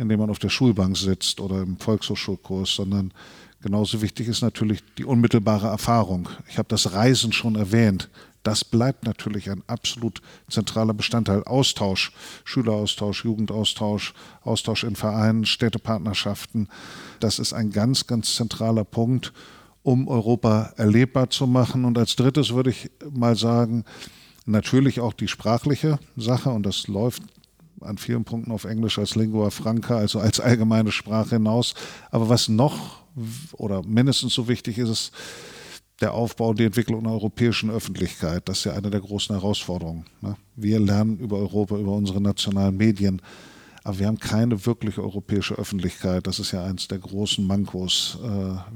indem 0.00 0.20
man 0.20 0.30
auf 0.30 0.38
der 0.38 0.48
Schulbank 0.48 0.96
sitzt 0.96 1.40
oder 1.40 1.60
im 1.60 1.76
Volkshochschulkurs, 1.76 2.74
sondern 2.74 3.12
genauso 3.62 4.02
wichtig 4.02 4.28
ist 4.28 4.42
natürlich 4.42 4.82
die 4.98 5.04
unmittelbare 5.04 5.68
Erfahrung. 5.68 6.28
Ich 6.48 6.58
habe 6.58 6.68
das 6.68 6.92
Reisen 6.92 7.32
schon 7.32 7.56
erwähnt. 7.56 8.08
Das 8.42 8.64
bleibt 8.64 9.04
natürlich 9.04 9.50
ein 9.50 9.62
absolut 9.66 10.22
zentraler 10.48 10.94
Bestandteil. 10.94 11.44
Austausch, 11.44 12.12
Schüleraustausch, 12.44 13.24
Jugendaustausch, 13.24 14.14
Austausch 14.42 14.84
in 14.84 14.96
Vereinen, 14.96 15.44
Städtepartnerschaften. 15.44 16.68
Das 17.20 17.38
ist 17.38 17.52
ein 17.52 17.70
ganz, 17.70 18.06
ganz 18.06 18.34
zentraler 18.36 18.84
Punkt, 18.84 19.34
um 19.82 20.08
Europa 20.08 20.72
erlebbar 20.76 21.28
zu 21.28 21.46
machen. 21.46 21.84
Und 21.84 21.98
als 21.98 22.16
drittes 22.16 22.54
würde 22.54 22.70
ich 22.70 22.90
mal 23.12 23.36
sagen, 23.36 23.84
natürlich 24.46 25.00
auch 25.00 25.12
die 25.12 25.28
sprachliche 25.28 25.98
Sache. 26.16 26.48
Und 26.48 26.64
das 26.64 26.86
läuft 26.88 27.22
an 27.80 27.98
vielen 27.98 28.24
Punkten 28.24 28.52
auf 28.52 28.64
Englisch 28.64 28.98
als 28.98 29.16
Lingua 29.16 29.50
Franca, 29.50 29.96
also 29.96 30.18
als 30.18 30.40
allgemeine 30.40 30.92
Sprache 30.92 31.36
hinaus. 31.36 31.74
Aber 32.10 32.30
was 32.30 32.48
noch 32.48 32.99
oder 33.52 33.82
mindestens 33.82 34.34
so 34.34 34.48
wichtig 34.48 34.78
ist, 34.78 34.88
ist 34.88 35.12
der 36.00 36.14
Aufbau 36.14 36.50
und 36.50 36.58
die 36.58 36.64
Entwicklung 36.64 37.00
einer 37.00 37.12
europäischen 37.12 37.70
Öffentlichkeit. 37.70 38.48
Das 38.48 38.58
ist 38.58 38.64
ja 38.64 38.72
eine 38.72 38.90
der 38.90 39.00
großen 39.00 39.34
Herausforderungen. 39.34 40.06
Ne? 40.20 40.36
Wir 40.56 40.80
lernen 40.80 41.18
über 41.18 41.36
Europa, 41.38 41.76
über 41.76 41.92
unsere 41.92 42.20
nationalen 42.20 42.76
Medien 42.76 43.20
aber 43.82 43.98
wir 43.98 44.06
haben 44.06 44.18
keine 44.18 44.66
wirkliche 44.66 45.02
europäische 45.02 45.54
Öffentlichkeit. 45.54 46.26
Das 46.26 46.38
ist 46.38 46.52
ja 46.52 46.64
eines 46.64 46.88
der 46.88 46.98
großen 46.98 47.46
Mankos, 47.46 48.18
äh, 48.22 48.28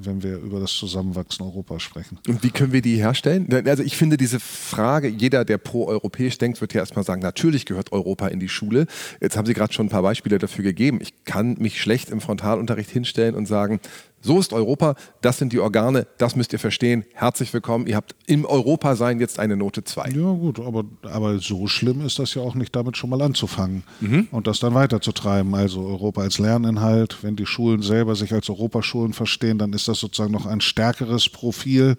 wenn 0.03 0.23
wir 0.23 0.39
über 0.39 0.61
das 0.61 0.73
Zusammenwachsen 0.73 1.45
Europas 1.45 1.83
sprechen. 1.83 2.19
Und 2.27 2.43
wie 2.43 2.51
können 2.51 2.73
wir 2.73 2.81
die 2.81 2.97
herstellen? 2.97 3.49
Also 3.67 3.83
ich 3.83 3.97
finde 3.97 4.17
diese 4.17 4.41
Frage, 4.41 5.09
jeder, 5.09 5.45
der 5.45 5.59
pro-europäisch 5.59 6.39
denkt, 6.39 6.61
wird 6.61 6.73
ja 6.73 6.81
erstmal 6.81 7.05
sagen, 7.05 7.21
natürlich 7.21 7.67
gehört 7.67 7.93
Europa 7.93 8.29
in 8.29 8.41
die 8.41 8.49
Schule. 8.49 8.87
Jetzt 9.21 9.37
haben 9.37 9.47
Sie 9.47 9.55
gerade 9.55 9.73
schon 9.73 9.87
ein 9.87 9.91
paar 9.91 10.03
Beispiele 10.03 10.39
dafür 10.39 10.65
gegeben. 10.65 11.01
Ich 11.03 11.25
kann 11.25 11.57
mich 11.59 11.81
schlecht 11.81 12.09
im 12.09 12.21
Frontalunterricht 12.21 12.91
hinstellen 12.91 13.35
und 13.35 13.47
sagen, 13.47 13.81
So 14.25 14.39
ist 14.39 14.55
Europa, 14.55 14.95
das 15.21 15.37
sind 15.37 15.53
die 15.53 15.61
Organe, 15.61 16.07
das 16.17 16.35
müsst 16.35 16.55
ihr 16.55 16.59
verstehen. 16.59 17.05
Herzlich 17.13 17.53
willkommen. 17.53 17.87
Ihr 17.87 17.97
habt 17.97 18.15
im 18.27 18.47
Europa-Sein 18.47 19.21
jetzt 19.21 19.39
eine 19.39 19.55
Note 19.55 19.85
2. 19.85 20.09
Ja, 20.09 20.33
gut, 20.33 20.61
aber, 20.61 20.85
aber 21.03 21.39
so 21.41 21.67
schlimm 21.67 22.01
ist 22.01 22.19
das 22.19 22.33
ja 22.33 22.41
auch 22.41 22.55
nicht, 22.55 22.75
damit 22.75 22.97
schon 22.97 23.11
mal 23.11 23.21
anzufangen 23.21 23.83
mhm. 24.01 24.29
und 24.31 24.47
das 24.47 24.61
dann 24.61 24.73
weiterzutreiben. 24.73 25.55
Also 25.55 25.85
Europa 25.85 26.23
als 26.23 26.39
Lerninhalt, 26.39 27.19
wenn 27.21 27.37
die 27.37 27.45
Schulen 27.45 27.83
selber 27.83 28.17
sich 28.17 28.33
als 28.33 28.49
Europaschulen 28.49 29.13
verstehen, 29.13 29.59
dann 29.59 29.75
ist 29.75 29.89
das 29.89 30.01
sozusagen 30.01 30.33
noch 30.33 30.47
ein 30.47 30.63
stärkeres 30.63 31.29
Profil, 31.29 31.99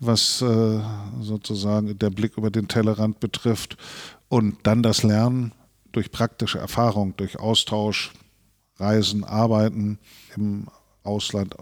was 0.00 0.42
äh, 0.42 0.80
sozusagen 1.20 1.96
der 1.96 2.10
Blick 2.10 2.36
über 2.36 2.50
den 2.50 2.66
Tellerrand 2.66 3.20
betrifft. 3.20 3.76
Und 4.28 4.56
dann 4.64 4.82
das 4.82 5.04
Lernen 5.04 5.52
durch 5.92 6.10
praktische 6.10 6.58
Erfahrung, 6.58 7.16
durch 7.16 7.38
Austausch, 7.38 8.10
Reisen, 8.80 9.22
Arbeiten 9.22 10.00
im 10.34 10.66
Ausland, 11.04 11.54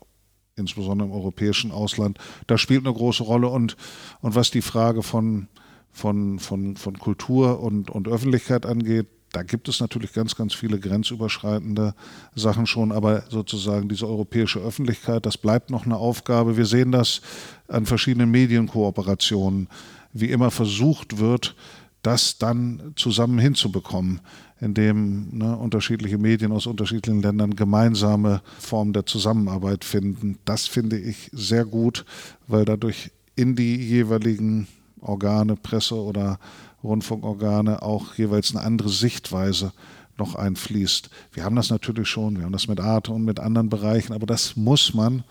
insbesondere 0.56 1.08
im 1.08 1.14
europäischen 1.14 1.70
Ausland, 1.70 2.18
das 2.46 2.60
spielt 2.60 2.86
eine 2.86 2.94
große 2.94 3.22
Rolle. 3.22 3.48
Und, 3.48 3.76
und 4.20 4.34
was 4.34 4.50
die 4.50 4.62
Frage 4.62 5.02
von, 5.02 5.48
von, 5.90 6.38
von, 6.38 6.76
von 6.76 6.98
Kultur 6.98 7.60
und, 7.60 7.90
und 7.90 8.08
Öffentlichkeit 8.08 8.66
angeht, 8.66 9.06
da 9.32 9.42
gibt 9.42 9.68
es 9.68 9.80
natürlich 9.80 10.12
ganz, 10.12 10.36
ganz 10.36 10.52
viele 10.52 10.78
grenzüberschreitende 10.78 11.94
Sachen 12.34 12.66
schon, 12.66 12.92
aber 12.92 13.24
sozusagen 13.30 13.88
diese 13.88 14.06
europäische 14.06 14.60
Öffentlichkeit, 14.60 15.24
das 15.24 15.38
bleibt 15.38 15.70
noch 15.70 15.86
eine 15.86 15.96
Aufgabe. 15.96 16.58
Wir 16.58 16.66
sehen 16.66 16.92
das 16.92 17.22
an 17.66 17.86
verschiedenen 17.86 18.30
Medienkooperationen, 18.30 19.68
wie 20.12 20.30
immer 20.30 20.50
versucht 20.50 21.18
wird, 21.18 21.56
das 22.02 22.36
dann 22.36 22.92
zusammen 22.96 23.38
hinzubekommen, 23.38 24.20
indem 24.62 25.36
ne, 25.36 25.56
unterschiedliche 25.56 26.18
Medien 26.18 26.52
aus 26.52 26.68
unterschiedlichen 26.68 27.20
Ländern 27.20 27.56
gemeinsame 27.56 28.42
Formen 28.60 28.92
der 28.92 29.04
Zusammenarbeit 29.04 29.84
finden. 29.84 30.38
Das 30.44 30.68
finde 30.68 30.98
ich 30.98 31.30
sehr 31.32 31.64
gut, 31.64 32.04
weil 32.46 32.64
dadurch 32.64 33.10
in 33.34 33.56
die 33.56 33.74
jeweiligen 33.74 34.68
Organe, 35.00 35.56
Presse 35.56 35.96
oder 35.96 36.38
Rundfunkorgane 36.84 37.82
auch 37.82 38.14
jeweils 38.14 38.54
eine 38.54 38.64
andere 38.64 38.88
Sichtweise 38.88 39.72
noch 40.16 40.36
einfließt. 40.36 41.10
Wir 41.32 41.42
haben 41.42 41.56
das 41.56 41.70
natürlich 41.70 42.06
schon, 42.06 42.36
wir 42.36 42.44
haben 42.44 42.52
das 42.52 42.68
mit 42.68 42.78
Arte 42.78 43.10
und 43.10 43.24
mit 43.24 43.40
anderen 43.40 43.68
Bereichen, 43.68 44.12
aber 44.12 44.26
das 44.26 44.54
muss 44.54 44.94
man 44.94 45.24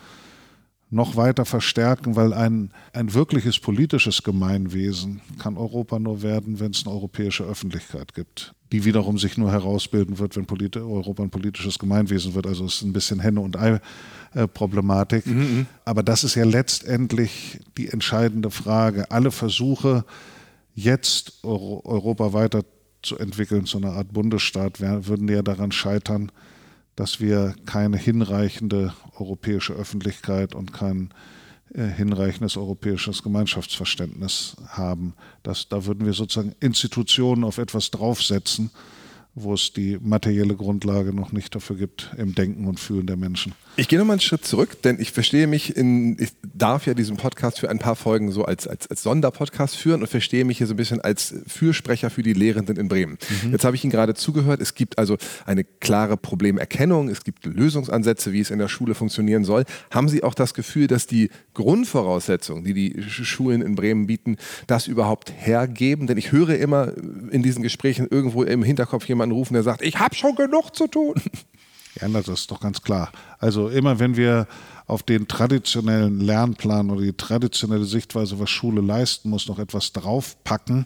noch 0.92 1.16
weiter 1.16 1.46
verstärken, 1.46 2.18
weil 2.18 2.34
ein, 2.34 2.72
ein 2.92 3.14
wirkliches 3.14 3.58
politisches 3.60 4.24
Gemeinwesen 4.24 5.22
kann 5.40 5.58
Europa 5.58 5.98
nur 6.00 6.22
werden, 6.22 6.60
wenn 6.60 6.72
es 6.72 6.86
eine 6.86 6.94
europäische 6.94 7.46
Öffentlichkeit 7.46 8.14
gibt, 8.14 8.54
die 8.74 8.84
wiederum 8.84 9.18
sich 9.18 9.38
nur 9.38 9.52
herausbilden 9.52 10.20
wird, 10.20 10.36
wenn 10.36 10.46
Polit 10.46 10.76
Europa 10.76 11.24
ein 11.24 11.30
politisches 11.30 11.80
Gemeinwesen 11.80 12.36
wird. 12.36 12.46
Also 12.46 12.66
es 12.66 12.76
ist 12.76 12.82
ein 12.82 12.92
bisschen 12.92 13.22
Henne- 13.22 13.40
und 13.40 13.56
Ei-Problematik. 13.58 15.26
Mhm, 15.26 15.40
mhm, 15.40 15.66
Aber 15.86 16.04
das 16.04 16.26
ist 16.26 16.36
ja 16.36 16.44
letztendlich 16.44 17.62
die 17.78 17.88
entscheidende 17.88 18.52
Frage. 18.52 19.10
Alle 19.12 19.32
Versuche, 19.32 20.04
jetzt 20.76 21.40
Europa 21.44 22.34
weiterzuentwickeln 22.34 23.66
zu 23.66 23.78
einer 23.78 23.94
Art 23.94 24.12
Bundesstaat, 24.12 24.82
würden 24.82 25.30
ja 25.30 25.42
daran 25.42 25.72
scheitern, 25.72 26.34
dass 26.96 27.20
wir 27.20 27.56
keine 27.66 27.98
hinreichende 27.98 28.94
europäische 29.18 29.74
Öffentlichkeit 29.74 30.56
und 30.56 30.74
kein 30.74 31.14
äh, 31.74 31.86
hinreichendes 31.88 32.58
europäisches 32.58 33.24
Gemeinschaftsverständnis 33.24 34.58
haben. 34.68 35.14
Das, 35.42 35.70
da 35.70 35.86
würden 35.86 36.06
wir 36.06 36.14
sozusagen 36.14 36.54
Institutionen 36.60 37.44
auf 37.44 37.58
etwas 37.58 37.92
draufsetzen, 37.92 38.72
wo 39.36 39.54
es 39.54 39.72
die 39.72 39.98
materielle 40.02 40.56
Grundlage 40.56 41.14
noch 41.14 41.32
nicht 41.32 41.56
dafür 41.56 41.78
gibt 41.78 42.12
im 42.18 42.36
Denken 42.36 42.68
und 42.68 42.80
Fühlen 42.80 43.08
der 43.08 43.16
Menschen. 43.16 43.54
Ich 43.78 43.88
gehe 43.88 43.98
nochmal 43.98 44.16
einen 44.16 44.22
Schritt 44.22 44.46
zurück, 44.46 44.82
denn 44.82 45.00
ich 45.00 45.12
verstehe 45.12 45.48
mich 45.48 45.78
in, 45.78 46.18
ich 46.20 46.32
darf 46.54 46.86
ja 46.86 46.94
diesen 46.94 47.16
Podcast 47.16 47.60
für 47.60 47.70
ein 47.70 47.80
paar 47.80 47.96
Folgen 47.96 48.32
so 48.32 48.44
als, 48.44 48.68
als, 48.68 48.88
als 48.88 49.02
Sonderpodcast 49.04 49.78
führen 49.78 50.02
und 50.02 50.08
verstehe 50.08 50.44
mich 50.44 50.58
hier 50.58 50.68
so 50.68 50.74
ein 50.74 50.78
bisschen 50.78 51.00
als 51.00 51.34
Fürsprecher 51.48 52.10
für 52.10 52.22
die 52.22 52.34
Lehrenden 52.34 52.76
in 52.76 52.90
Bremen. 52.90 53.18
Mhm. 53.44 53.54
Jetzt 53.54 53.64
habe 53.64 53.76
ich 53.76 53.84
Ihnen 53.84 53.92
gerade 53.92 54.14
zugehört, 54.14 54.62
es 54.62 54.76
gibt 54.76 54.98
also 54.98 55.18
eine 55.46 55.64
klare 55.64 56.18
Problemerkennung, 56.18 57.08
es 57.08 57.24
gibt 57.24 57.46
Lösungsansätze, 57.46 58.34
wie 58.34 58.42
es 58.42 58.52
in 58.52 58.60
der 58.60 58.68
Schule 58.68 58.94
funktionieren 58.94 59.46
soll. 59.46 59.64
Haben 59.90 60.10
Sie 60.10 60.22
auch 60.22 60.34
das 60.34 60.54
Gefühl, 60.54 60.88
dass 60.88 61.08
die 61.08 61.30
Grundvoraussetzungen, 61.54 62.66
die 62.66 62.74
die 62.74 63.02
Schulen 63.02 63.62
in 63.62 63.76
Bremen 63.76 64.06
bieten, 64.06 64.36
das 64.68 64.88
überhaupt 64.88 65.32
hergeben? 65.36 66.08
Denn 66.08 66.18
ich 66.18 66.34
höre 66.34 66.58
immer 66.58 66.94
in 67.32 67.42
diesen 67.42 67.64
Gesprächen 67.64 68.08
irgendwo 68.12 68.44
im 68.44 68.64
Hinterkopf 68.64 69.08
jemanden 69.08 69.34
rufen, 69.34 69.54
der 69.54 69.64
sagt, 69.64 69.82
ich 69.82 69.98
habe 69.98 70.14
schon 70.14 70.36
genug 70.36 70.76
zu 70.76 70.88
tun. 70.88 71.16
Ja, 72.02 72.08
das 72.10 72.28
ist 72.28 72.52
doch 72.52 72.60
ganz 72.60 72.82
klar. 72.82 73.12
Also 73.40 73.70
immer 73.70 74.00
wenn 74.00 74.18
wir 74.18 74.48
auf 74.88 75.04
den 75.04 75.28
traditionellen 75.28 76.20
Lernplan 76.20 76.90
oder 76.90 77.02
die 77.02 77.14
traditionelle 77.14 77.86
Sichtweise, 77.86 78.40
was 78.40 78.50
Schule 78.50 78.82
leisten 78.82 79.30
muss, 79.30 79.48
noch 79.48 79.60
etwas 79.60 79.94
draufpacken, 79.94 80.86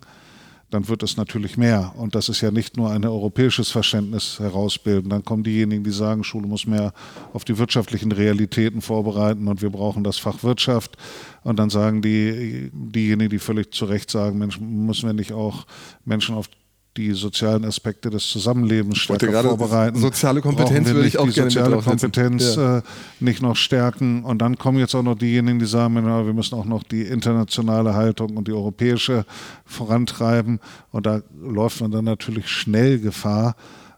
dann 0.72 0.88
wird 0.89 1.03
es 1.03 1.15
natürlich 1.15 1.57
mehr. 1.57 1.93
Und 1.95 2.15
das 2.15 2.27
ist 2.27 2.41
ja 2.41 2.51
nicht 2.51 2.75
nur 2.75 2.91
ein 2.91 3.05
europäisches 3.05 3.72
Verständnis 3.72 4.39
herausbilden. 4.39 5.10
Dann 5.10 5.24
kommen 5.24 5.43
diejenigen, 5.43 5.84
die 5.84 5.91
sagen, 5.91 6.24
Schule 6.24 6.48
muss 6.48 6.67
mehr 6.67 6.93
auf 7.34 7.45
die 7.45 7.57
wirtschaftlichen 7.57 8.12
Realitäten 8.12 8.81
vorbereiten 8.81 9.48
und 9.48 9.62
wir 9.62 9.69
brauchen 9.69 10.03
das 10.03 10.17
Fach 10.17 10.43
Wirtschaft. 10.43 10.98
Und 11.43 11.57
dann 11.60 11.69
sagen 11.69 12.01
die, 12.01 12.72
diejenigen, 12.74 13.29
die 13.29 13.39
völlig 13.39 13.74
zu 13.74 13.86
Recht 13.86 14.12
sagen, 14.12 14.38
Mensch, 14.38 14.60
müssen 14.60 15.07
wir 15.07 15.13
nicht 15.13 15.31
auch 15.31 15.65
Menschen 16.03 16.36
auf 16.36 16.50
die 16.98 17.12
sozialen 17.12 17.66
Aspekte 17.66 18.10
des 18.10 18.28
Zusammenlebens 18.28 18.98
stärker 18.98 19.44
vorbereiten. 19.44 20.00
Soziale 20.00 20.42
Kompetenz 20.42 20.90
würde 20.90 21.08
ich 21.08 21.18
auch 21.18 21.25
die 21.25 21.34
gerne 21.34 21.52
soziale 21.52 21.82
Kompetenz 21.82 22.56
ja. 22.56 22.78
äh, 22.78 22.82
nicht 23.20 23.42
noch 23.42 23.56
stärken. 23.56 24.24
Und 24.24 24.40
dann 24.42 24.58
kommen 24.58 24.80
jetzt 24.80 24.96
auch 24.96 25.04
noch 25.04 25.18
diejenigen, 25.18 25.60
die 25.60 25.66
sagen, 25.66 25.96
wir 25.96 26.34
müssen 26.34 26.56
auch 26.56 26.66
noch 26.66 26.84
die 26.84 27.02
internationale 27.02 27.96
Haltung 27.96 28.38
und 28.38 28.48
die 28.48 28.54
europäische 28.54 29.25
vorantreiben. 29.66 30.60
Und 30.92 31.06
da 31.06 31.22
läuft 31.42 31.82
man 31.82 31.92
dann 31.92 32.06
natürlich 32.06 32.48
schnell 32.48 33.00
Gefahr, 33.00 33.56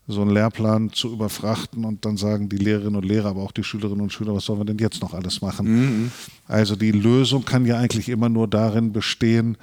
so 0.07 0.21
einen 0.21 0.31
Lehrplan 0.31 0.91
zu 0.91 1.11
überfrachten 1.11 1.83
und 1.83 2.05
dann 2.05 2.15
sagen 2.15 2.47
die 2.47 2.57
Lehrerinnen 2.57 2.95
und 2.95 3.05
Lehrer, 3.05 3.29
aber 3.29 3.43
auch 3.43 3.51
die 3.51 3.63
Schülerinnen 3.63 4.01
und 4.01 4.13
Schüler, 4.13 4.33
was 4.33 4.45
sollen 4.45 4.59
wir 4.59 4.65
denn 4.65 4.77
jetzt 4.77 5.01
noch 5.01 5.13
alles 5.13 5.41
machen? 5.41 5.67
Mhm. 5.67 6.11
Also 6.47 6.77
die 6.77 6.91
Lösung 6.91 7.43
kann 7.43 7.65
ja 7.65 7.77
eigentlich 7.77 8.07
immer 8.07 8.29
nur 8.29 8.47
darin 8.47 8.93
bestehen, 8.93 9.57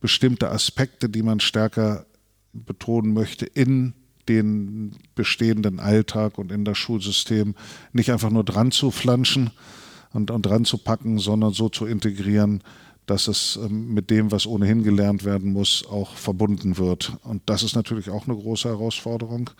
bestimmte 0.00 0.50
Aspekte, 0.50 1.10
die 1.10 1.22
man 1.22 1.38
stärker 1.40 2.06
betonen 2.52 3.12
möchte, 3.12 3.46
in 3.46 3.94
den 4.28 4.92
bestehenden 5.14 5.80
Alltag 5.80 6.38
und 6.38 6.52
in 6.52 6.64
das 6.64 6.78
Schulsystem 6.78 7.54
nicht 7.92 8.12
einfach 8.12 8.30
nur 8.30 8.44
dran 8.44 8.70
zu 8.70 8.90
flanschen 8.90 9.50
und, 10.12 10.30
und 10.30 10.42
dran 10.42 10.64
zu 10.64 10.78
packen, 10.78 11.18
sondern 11.18 11.52
so 11.52 11.68
zu 11.68 11.86
integrieren, 11.86 12.62
dass 13.06 13.28
es 13.28 13.58
ähm, 13.62 13.92
mit 13.92 14.10
dem, 14.10 14.30
was 14.30 14.46
ohnehin 14.46 14.82
gelernt 14.84 15.24
werden 15.24 15.52
muss, 15.52 15.84
auch 15.90 16.14
verbunden 16.14 16.78
wird. 16.78 17.16
Und 17.24 17.42
das 17.46 17.62
ist 17.62 17.74
natürlich 17.74 18.08
auch 18.10 18.26
eine 18.26 18.36
große 18.36 18.68
Herausforderung. 18.68 19.50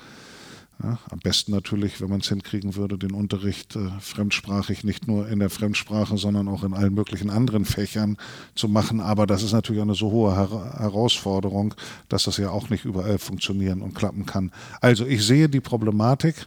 Ja, 0.83 0.99
am 1.11 1.19
besten 1.19 1.53
natürlich, 1.53 2.01
wenn 2.01 2.09
man 2.09 2.21
es 2.21 2.29
hinkriegen 2.29 2.75
würde, 2.75 2.97
den 2.97 3.13
Unterricht 3.13 3.77
äh, 3.77 3.91
fremdsprachig 4.01 4.83
nicht 4.83 5.07
nur 5.07 5.29
in 5.29 5.39
der 5.39 5.51
Fremdsprache, 5.51 6.17
sondern 6.17 6.49
auch 6.49 6.65
in 6.65 6.73
allen 6.73 6.95
möglichen 6.95 7.29
anderen 7.29 7.67
Fächern 7.67 8.17
zu 8.55 8.67
machen. 8.69 9.01
Aber 9.01 9.27
das 9.27 9.43
ist 9.43 9.53
natürlich 9.53 9.83
eine 9.83 9.95
so 9.95 10.11
hohe 10.11 10.35
Her 10.35 10.49
Herausforderung, 10.79 11.75
dass 12.09 12.25
das 12.25 12.39
ja 12.39 12.51
auch 12.51 12.71
nicht 12.71 12.87
überall 12.87 13.19
funktionieren 13.19 13.83
und 13.83 13.95
klappen 13.95 14.25
kann. 14.25 14.53
Also 14.81 15.05
ich 15.05 15.27
sehe 15.27 15.49
die 15.49 15.61
Problematik. 15.61 16.47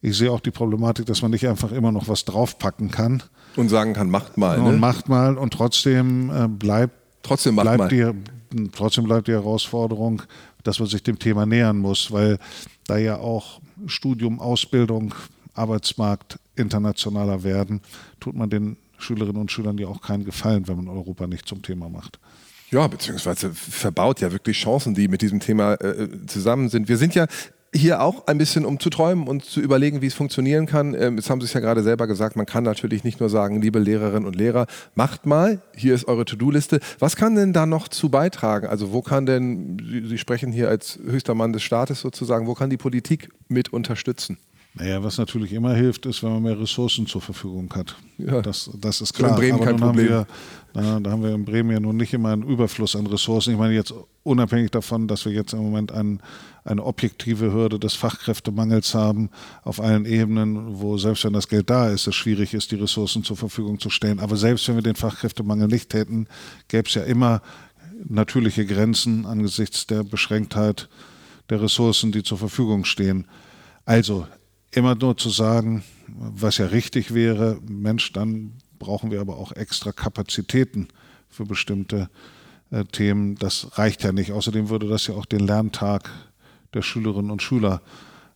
Ich 0.00 0.16
sehe 0.16 0.32
auch 0.32 0.40
die 0.40 0.50
Problematik, 0.50 1.06
dass 1.06 1.22
man 1.22 1.30
nicht 1.30 1.46
einfach 1.46 1.70
immer 1.70 1.92
noch 1.92 2.08
was 2.08 2.24
draufpacken 2.24 2.90
kann. 2.90 3.22
Und 3.54 3.68
sagen 3.68 3.92
kann, 3.92 4.10
macht 4.10 4.36
mal. 4.36 4.58
Ne? 4.58 4.70
Und 4.70 4.80
macht 4.80 5.08
mal. 5.08 5.38
Und 5.38 5.52
trotzdem 5.52 6.30
äh, 6.30 6.48
bleibt, 6.48 6.94
trotzdem 7.22 7.54
bleibt 7.54 7.78
mal. 7.78 7.88
Die, 7.88 8.68
trotzdem 8.72 9.04
bleibt 9.04 9.28
die 9.28 9.32
Herausforderung, 9.32 10.22
dass 10.64 10.80
man 10.80 10.88
sich 10.88 11.02
dem 11.04 11.18
Thema 11.18 11.46
nähern 11.46 11.78
muss, 11.78 12.10
weil 12.10 12.38
da 12.86 12.98
ja 12.98 13.18
auch 13.18 13.60
Studium, 13.86 14.40
Ausbildung, 14.40 15.14
Arbeitsmarkt 15.54 16.38
internationaler 16.56 17.42
werden, 17.42 17.80
tut 18.20 18.34
man 18.34 18.50
den 18.50 18.76
Schülerinnen 18.98 19.40
und 19.40 19.50
Schülern 19.50 19.78
ja 19.78 19.88
auch 19.88 20.00
keinen 20.00 20.24
Gefallen, 20.24 20.68
wenn 20.68 20.76
man 20.76 20.88
Europa 20.88 21.26
nicht 21.26 21.46
zum 21.46 21.62
Thema 21.62 21.88
macht. 21.88 22.18
Ja, 22.70 22.86
beziehungsweise 22.86 23.52
verbaut 23.52 24.20
ja 24.20 24.32
wirklich 24.32 24.56
Chancen, 24.58 24.94
die 24.94 25.06
mit 25.06 25.20
diesem 25.20 25.40
Thema 25.40 25.74
äh, 25.74 26.08
zusammen 26.26 26.70
sind. 26.70 26.88
Wir 26.88 26.96
sind 26.96 27.14
ja 27.14 27.26
hier 27.74 28.02
auch 28.02 28.26
ein 28.26 28.38
bisschen, 28.38 28.64
um 28.64 28.78
zu 28.78 28.90
träumen 28.90 29.26
und 29.26 29.44
zu 29.44 29.60
überlegen, 29.60 30.02
wie 30.02 30.06
es 30.06 30.14
funktionieren 30.14 30.66
kann. 30.66 30.94
Ähm, 30.94 31.16
jetzt 31.16 31.30
haben 31.30 31.40
Sie 31.40 31.46
es 31.46 31.52
ja 31.54 31.60
gerade 31.60 31.82
selber 31.82 32.06
gesagt, 32.06 32.36
man 32.36 32.46
kann 32.46 32.64
natürlich 32.64 33.02
nicht 33.02 33.20
nur 33.20 33.30
sagen, 33.30 33.62
liebe 33.62 33.78
Lehrerinnen 33.78 34.26
und 34.26 34.36
Lehrer, 34.36 34.66
macht 34.94 35.24
mal, 35.24 35.62
hier 35.74 35.94
ist 35.94 36.06
eure 36.06 36.24
To-Do-Liste. 36.24 36.80
Was 36.98 37.16
kann 37.16 37.34
denn 37.34 37.52
da 37.52 37.64
noch 37.64 37.88
zu 37.88 38.10
beitragen? 38.10 38.66
Also 38.66 38.92
wo 38.92 39.00
kann 39.00 39.24
denn, 39.24 39.78
Sie, 39.82 40.06
Sie 40.06 40.18
sprechen 40.18 40.52
hier 40.52 40.68
als 40.68 40.98
höchster 41.04 41.34
Mann 41.34 41.52
des 41.52 41.62
Staates 41.62 42.00
sozusagen, 42.00 42.46
wo 42.46 42.54
kann 42.54 42.68
die 42.68 42.76
Politik 42.76 43.30
mit 43.48 43.72
unterstützen? 43.72 44.38
Naja, 44.74 45.02
was 45.02 45.18
natürlich 45.18 45.52
immer 45.52 45.74
hilft, 45.74 46.06
ist, 46.06 46.22
wenn 46.22 46.32
man 46.32 46.42
mehr 46.42 46.58
Ressourcen 46.58 47.06
zur 47.06 47.20
Verfügung 47.20 47.70
hat. 47.74 47.94
Ja. 48.16 48.40
Das, 48.40 48.70
das 48.80 49.02
ist 49.02 49.12
klar. 49.12 49.30
In 49.30 49.36
Bremen 49.36 49.54
Aber 49.56 49.64
kein 49.66 49.76
Problem. 49.76 50.10
Haben 50.10 50.26
wir, 50.26 50.26
na, 50.72 51.00
da 51.00 51.10
haben 51.10 51.22
wir 51.22 51.34
in 51.34 51.44
Bremen 51.44 51.72
ja 51.72 51.80
nun 51.80 51.98
nicht 51.98 52.14
immer 52.14 52.30
einen 52.30 52.42
Überfluss 52.42 52.96
an 52.96 53.06
Ressourcen. 53.06 53.52
Ich 53.52 53.58
meine 53.58 53.74
jetzt 53.74 53.92
unabhängig 54.22 54.70
davon, 54.70 55.08
dass 55.08 55.26
wir 55.26 55.32
jetzt 55.32 55.52
im 55.52 55.58
Moment 55.58 55.92
ein, 55.92 56.22
eine 56.64 56.82
objektive 56.84 57.52
Hürde 57.52 57.78
des 57.78 57.92
Fachkräftemangels 57.94 58.94
haben 58.94 59.28
auf 59.62 59.78
allen 59.78 60.06
Ebenen, 60.06 60.80
wo 60.80 60.96
selbst 60.96 61.24
wenn 61.24 61.34
das 61.34 61.48
Geld 61.48 61.68
da 61.68 61.90
ist, 61.90 62.06
es 62.06 62.14
schwierig 62.14 62.54
ist, 62.54 62.70
die 62.70 62.76
Ressourcen 62.76 63.24
zur 63.24 63.36
Verfügung 63.36 63.78
zu 63.78 63.90
stellen. 63.90 64.20
Aber 64.20 64.36
selbst 64.36 64.66
wenn 64.68 64.76
wir 64.76 64.82
den 64.82 64.96
Fachkräftemangel 64.96 65.68
nicht 65.68 65.92
hätten, 65.92 66.28
gäbe 66.68 66.88
es 66.88 66.94
ja 66.94 67.02
immer 67.02 67.42
natürliche 68.08 68.64
Grenzen 68.64 69.26
angesichts 69.26 69.86
der 69.86 70.02
Beschränktheit 70.02 70.88
der 71.50 71.60
Ressourcen, 71.60 72.10
die 72.10 72.22
zur 72.22 72.38
Verfügung 72.38 72.86
stehen. 72.86 73.26
Also 73.84 74.26
immer 74.72 74.94
nur 74.94 75.16
zu 75.16 75.30
sagen, 75.30 75.82
was 76.08 76.58
ja 76.58 76.66
richtig 76.66 77.14
wäre, 77.14 77.58
Mensch, 77.68 78.12
dann 78.12 78.52
brauchen 78.78 79.10
wir 79.10 79.20
aber 79.20 79.36
auch 79.36 79.52
extra 79.52 79.92
Kapazitäten 79.92 80.88
für 81.28 81.44
bestimmte 81.44 82.08
äh, 82.70 82.84
Themen. 82.84 83.36
Das 83.36 83.78
reicht 83.78 84.02
ja 84.02 84.12
nicht. 84.12 84.32
Außerdem 84.32 84.68
würde 84.68 84.88
das 84.88 85.06
ja 85.06 85.14
auch 85.14 85.26
den 85.26 85.40
Lerntag 85.40 86.10
der 86.74 86.82
Schülerinnen 86.82 87.30
und 87.30 87.42
Schüler 87.42 87.82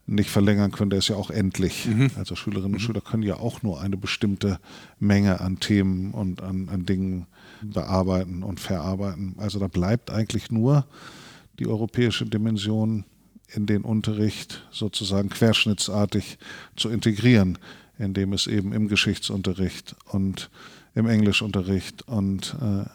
nicht 0.06 0.30
verlängern 0.30 0.70
können. 0.70 0.90
Der 0.90 1.00
ist 1.00 1.08
ja 1.08 1.16
auch 1.16 1.30
endlich. 1.30 1.86
Mhm. 1.86 2.12
Also 2.16 2.36
Schülerinnen 2.36 2.74
und 2.74 2.80
mhm. 2.80 2.86
Schüler 2.86 3.00
können 3.00 3.22
ja 3.22 3.36
auch 3.36 3.62
nur 3.62 3.80
eine 3.80 3.96
bestimmte 3.96 4.60
Menge 5.00 5.40
an 5.40 5.58
Themen 5.58 6.12
und 6.12 6.42
an, 6.42 6.68
an 6.68 6.86
Dingen 6.86 7.26
bearbeiten 7.62 8.42
und 8.42 8.60
verarbeiten. 8.60 9.34
Also 9.38 9.58
da 9.58 9.66
bleibt 9.66 10.10
eigentlich 10.10 10.50
nur 10.50 10.86
die 11.58 11.66
europäische 11.66 12.26
Dimension 12.26 13.04
in 13.48 13.66
den 13.66 13.82
Unterricht 13.82 14.66
sozusagen 14.70 15.28
querschnittsartig 15.28 16.38
zu 16.76 16.88
integrieren, 16.88 17.58
indem 17.98 18.32
es 18.32 18.46
eben 18.46 18.72
im 18.72 18.88
Geschichtsunterricht 18.88 19.96
und 20.06 20.50
im 20.94 21.06
Englischunterricht 21.06 22.08
und 22.08 22.56
äh, 22.60 22.88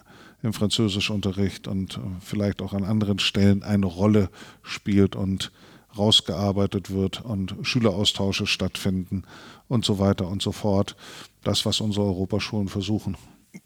im 0.44 0.54
Französischunterricht 0.54 1.68
und 1.68 1.98
äh, 1.98 2.00
vielleicht 2.20 2.62
auch 2.62 2.74
an 2.74 2.84
anderen 2.84 3.20
Stellen 3.20 3.64
eine 3.64 3.86
Rolle 3.86 4.30
spielt 4.64 5.16
und 5.16 5.52
rausgearbeitet 5.98 6.92
wird 6.92 7.24
und 7.24 7.56
Schüleraustausche 7.64 8.48
stattfinden 8.48 9.24
und 9.68 9.86
so 9.86 10.00
weiter 10.00 10.28
und 10.28 10.42
so 10.42 10.52
fort. 10.52 10.96
Das, 11.44 11.66
was 11.66 11.82
unsere 11.82 12.06
Europaschulen 12.06 12.70
versuchen. 12.70 13.18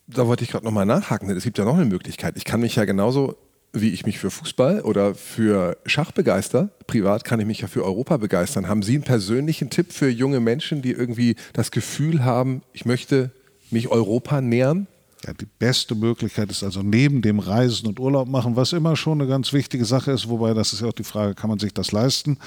Da 0.08 0.26
wollte 0.26 0.44
ich 0.44 0.50
gerade 0.50 0.66
nochmal 0.66 0.86
nachhaken. 0.86 1.30
Es 1.30 1.44
gibt 1.44 1.58
ja 1.58 1.66
noch 1.66 1.76
eine 1.76 1.86
Möglichkeit. 1.86 2.38
Ich 2.38 2.46
kann 2.46 2.62
mich 2.62 2.76
ja 2.76 2.86
genauso 2.86 3.36
wie 3.82 3.90
ich 3.90 4.06
mich 4.06 4.20
für 4.20 4.32
Fußball 4.32 4.82
oder 4.82 5.16
für 5.16 5.78
Schach 5.86 6.12
begeister, 6.12 6.70
privat 6.88 7.24
kann 7.24 7.40
ich 7.40 7.46
mich 7.46 7.62
ja 7.62 7.68
für 7.68 7.84
Europa 7.84 8.18
begeistern. 8.18 8.68
Haben 8.68 8.84
Sie 8.84 8.96
einen 8.96 9.04
persönlichen 9.04 9.70
Tipp 9.70 9.92
für 9.92 10.10
junge 10.10 10.40
Menschen, 10.40 10.82
die 10.82 10.92
irgendwie 10.92 11.36
das 11.54 11.72
Gefühl 11.72 12.24
haben, 12.24 12.62
ich 12.74 12.86
möchte 12.86 13.32
mich 13.72 13.90
Europa 13.90 14.42
nähern? 14.42 14.88
Ja, 15.26 15.34
die 15.34 15.48
beste 15.60 15.96
Möglichkeit 15.96 16.52
ist 16.52 16.64
also 16.64 16.84
neben 16.84 17.22
dem 17.22 17.40
Reisen 17.40 17.88
und 17.88 18.00
Urlaub 18.00 18.28
machen, 18.28 18.56
was 18.56 18.74
immer 18.74 18.96
schon 18.96 19.20
eine 19.20 19.30
ganz 19.30 19.54
wichtige 19.54 19.86
Sache 19.86 20.12
ist, 20.12 20.30
wobei 20.30 20.54
das 20.54 20.74
ist 20.74 20.82
ja 20.82 20.88
auch 20.88 20.94
die 20.94 21.04
Frage, 21.04 21.34
kann 21.34 21.50
man 21.50 21.60
sich 21.60 21.74
das 21.74 21.92
leisten, 21.92 22.38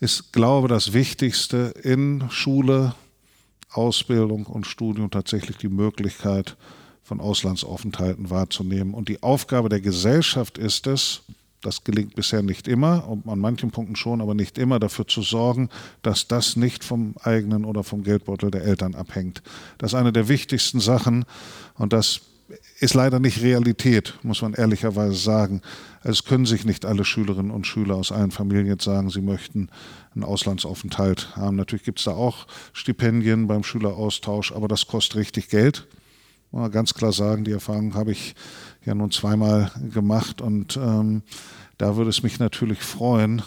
ist, 0.00 0.32
glaube 0.32 0.68
das 0.68 0.92
Wichtigste 0.92 1.74
in 1.82 2.24
Schule, 2.30 2.94
Ausbildung 3.70 4.46
und 4.46 4.66
Studium 4.66 5.10
tatsächlich 5.10 5.56
die 5.56 5.68
Möglichkeit, 5.68 6.56
von 7.04 7.20
Auslandsaufenthalten 7.20 8.30
wahrzunehmen. 8.30 8.94
Und 8.94 9.08
die 9.08 9.22
Aufgabe 9.22 9.68
der 9.68 9.80
Gesellschaft 9.80 10.58
ist 10.58 10.86
es, 10.86 11.22
das 11.60 11.84
gelingt 11.84 12.14
bisher 12.14 12.42
nicht 12.42 12.66
immer, 12.66 13.08
an 13.26 13.38
manchen 13.38 13.70
Punkten 13.70 13.96
schon, 13.96 14.20
aber 14.20 14.34
nicht 14.34 14.58
immer, 14.58 14.78
dafür 14.80 15.06
zu 15.06 15.22
sorgen, 15.22 15.68
dass 16.02 16.28
das 16.28 16.56
nicht 16.56 16.84
vom 16.84 17.14
eigenen 17.22 17.64
oder 17.64 17.84
vom 17.84 18.02
Geldbeutel 18.02 18.50
der 18.50 18.64
Eltern 18.64 18.94
abhängt. 18.94 19.42
Das 19.78 19.92
ist 19.92 19.94
eine 19.94 20.12
der 20.12 20.28
wichtigsten 20.28 20.80
Sachen 20.80 21.24
und 21.74 21.92
das 21.92 22.22
ist 22.78 22.94
leider 22.94 23.20
nicht 23.20 23.40
Realität, 23.40 24.14
muss 24.22 24.42
man 24.42 24.52
ehrlicherweise 24.52 25.14
sagen. 25.14 25.62
Es 26.02 26.24
können 26.24 26.44
sich 26.44 26.66
nicht 26.66 26.84
alle 26.84 27.04
Schülerinnen 27.04 27.50
und 27.50 27.66
Schüler 27.66 27.96
aus 27.96 28.12
allen 28.12 28.30
Familien 28.30 28.66
jetzt 28.66 28.84
sagen, 28.84 29.08
sie 29.08 29.22
möchten 29.22 29.68
einen 30.14 30.24
Auslandsaufenthalt 30.24 31.36
haben. 31.36 31.56
Natürlich 31.56 31.84
gibt 31.84 31.98
es 31.98 32.04
da 32.04 32.12
auch 32.12 32.46
Stipendien 32.74 33.46
beim 33.46 33.64
Schüleraustausch, 33.64 34.52
aber 34.52 34.68
das 34.68 34.86
kostet 34.86 35.16
richtig 35.16 35.48
Geld 35.48 35.86
man 36.60 36.70
ganz 36.70 36.94
klar 36.94 37.12
sagen, 37.12 37.44
die 37.44 37.52
Erfahrung 37.52 37.94
habe 37.94 38.12
ich 38.12 38.34
ja 38.84 38.94
nun 38.94 39.10
zweimal 39.10 39.70
gemacht 39.92 40.40
und 40.40 40.76
ähm, 40.76 41.22
da 41.78 41.96
würde 41.96 42.10
es 42.10 42.22
mich 42.22 42.38
natürlich 42.38 42.82
freuen, 42.82 43.42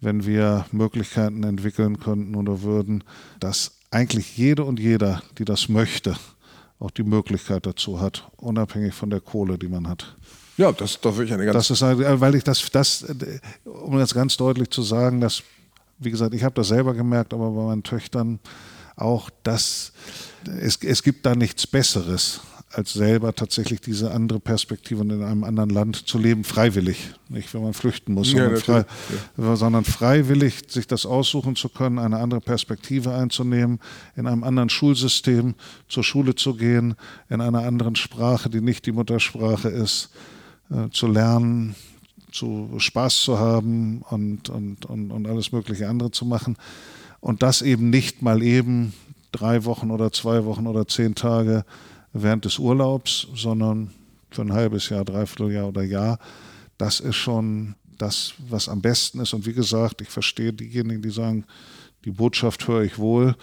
wenn 0.00 0.24
wir 0.24 0.66
Möglichkeiten 0.70 1.42
entwickeln 1.42 1.98
könnten 1.98 2.36
oder 2.36 2.62
würden, 2.62 3.02
dass 3.40 3.78
eigentlich 3.90 4.36
jede 4.36 4.64
und 4.64 4.78
jeder, 4.78 5.22
die 5.38 5.44
das 5.44 5.68
möchte, 5.68 6.16
auch 6.78 6.90
die 6.90 7.02
Möglichkeit 7.02 7.66
dazu 7.66 8.00
hat, 8.00 8.30
unabhängig 8.36 8.94
von 8.94 9.10
der 9.10 9.20
Kohle, 9.20 9.58
die 9.58 9.68
man 9.68 9.88
hat. 9.88 10.16
Ja, 10.56 10.72
das, 10.72 11.00
das 11.00 11.16
wirklich 11.16 11.32
eine 11.32 11.44
ganz. 11.44 11.68
Das 11.68 11.70
ist, 11.70 11.82
weil 11.82 12.34
ich 12.34 12.44
das, 12.44 12.70
das, 12.70 13.06
um 13.64 13.98
jetzt 13.98 14.14
ganz 14.14 14.36
deutlich 14.36 14.70
zu 14.70 14.82
sagen, 14.82 15.20
dass, 15.20 15.42
wie 15.98 16.10
gesagt, 16.10 16.34
ich 16.34 16.44
habe 16.44 16.54
das 16.54 16.68
selber 16.68 16.94
gemerkt, 16.94 17.32
aber 17.32 17.50
bei 17.50 17.62
meinen 17.62 17.82
Töchtern 17.82 18.38
auch, 19.00 19.30
dass 19.42 19.92
es, 20.60 20.76
es 20.76 21.02
gibt 21.02 21.26
da 21.26 21.34
nichts 21.34 21.66
Besseres, 21.66 22.40
als 22.70 22.92
selber 22.92 23.34
tatsächlich 23.34 23.80
diese 23.80 24.10
andere 24.10 24.40
Perspektive 24.40 25.02
in 25.02 25.22
einem 25.22 25.44
anderen 25.44 25.70
Land 25.70 26.06
zu 26.06 26.18
leben, 26.18 26.44
freiwillig. 26.44 27.14
Nicht, 27.28 27.54
wenn 27.54 27.62
man 27.62 27.72
flüchten 27.72 28.12
muss, 28.12 28.30
sondern, 28.30 28.54
ja, 28.54 28.60
frei, 28.60 28.84
ja. 29.38 29.56
sondern, 29.56 29.84
freiwillig 29.84 30.64
sich 30.68 30.86
das 30.86 31.06
aussuchen 31.06 31.56
zu 31.56 31.70
können, 31.70 31.98
eine 31.98 32.18
andere 32.18 32.40
Perspektive 32.40 33.14
einzunehmen, 33.14 33.80
in 34.16 34.26
einem 34.26 34.44
anderen 34.44 34.68
Schulsystem 34.68 35.54
zur 35.88 36.04
Schule 36.04 36.34
zu 36.34 36.54
gehen, 36.54 36.94
in 37.30 37.40
einer 37.40 37.62
anderen 37.62 37.96
Sprache, 37.96 38.50
die 38.50 38.60
nicht 38.60 38.84
die 38.84 38.92
Muttersprache 38.92 39.68
ist, 39.68 40.10
äh, 40.70 40.90
zu 40.90 41.06
lernen, 41.06 41.74
zu 42.32 42.74
Spaß 42.76 43.22
zu 43.22 43.38
haben 43.38 44.02
und, 44.10 44.50
und, 44.50 44.84
und, 44.84 45.10
und 45.10 45.26
alles 45.26 45.52
mögliche 45.52 45.88
andere 45.88 46.10
zu 46.10 46.26
machen. 46.26 46.56
Und 47.20 47.42
das 47.42 47.62
eben 47.62 47.90
nicht 47.90 48.22
mal 48.22 48.42
eben 48.42 48.92
drei 49.32 49.64
Wochen 49.64 49.90
oder 49.90 50.12
zwei 50.12 50.44
Wochen 50.44 50.66
oder 50.66 50.86
zehn 50.86 51.14
Tage 51.14 51.64
während 52.12 52.44
des 52.44 52.58
Urlaubs, 52.58 53.28
sondern 53.34 53.90
für 54.30 54.42
ein 54.42 54.52
halbes 54.52 54.88
Jahr, 54.88 55.04
dreiviertel 55.04 55.52
Jahr 55.52 55.68
oder 55.68 55.82
Jahr. 55.82 56.18
Das 56.76 57.00
ist 57.00 57.16
schon 57.16 57.74
das, 57.98 58.34
was 58.48 58.68
am 58.68 58.80
besten 58.80 59.20
ist. 59.20 59.34
Und 59.34 59.46
wie 59.46 59.52
gesagt, 59.52 60.00
ich 60.00 60.08
verstehe 60.08 60.52
diejenigen, 60.52 61.02
die 61.02 61.10
sagen, 61.10 61.44
die 62.04 62.10
Botschaft 62.10 62.66
höre 62.68 62.82
ich 62.82 62.98
wohl, 62.98 63.34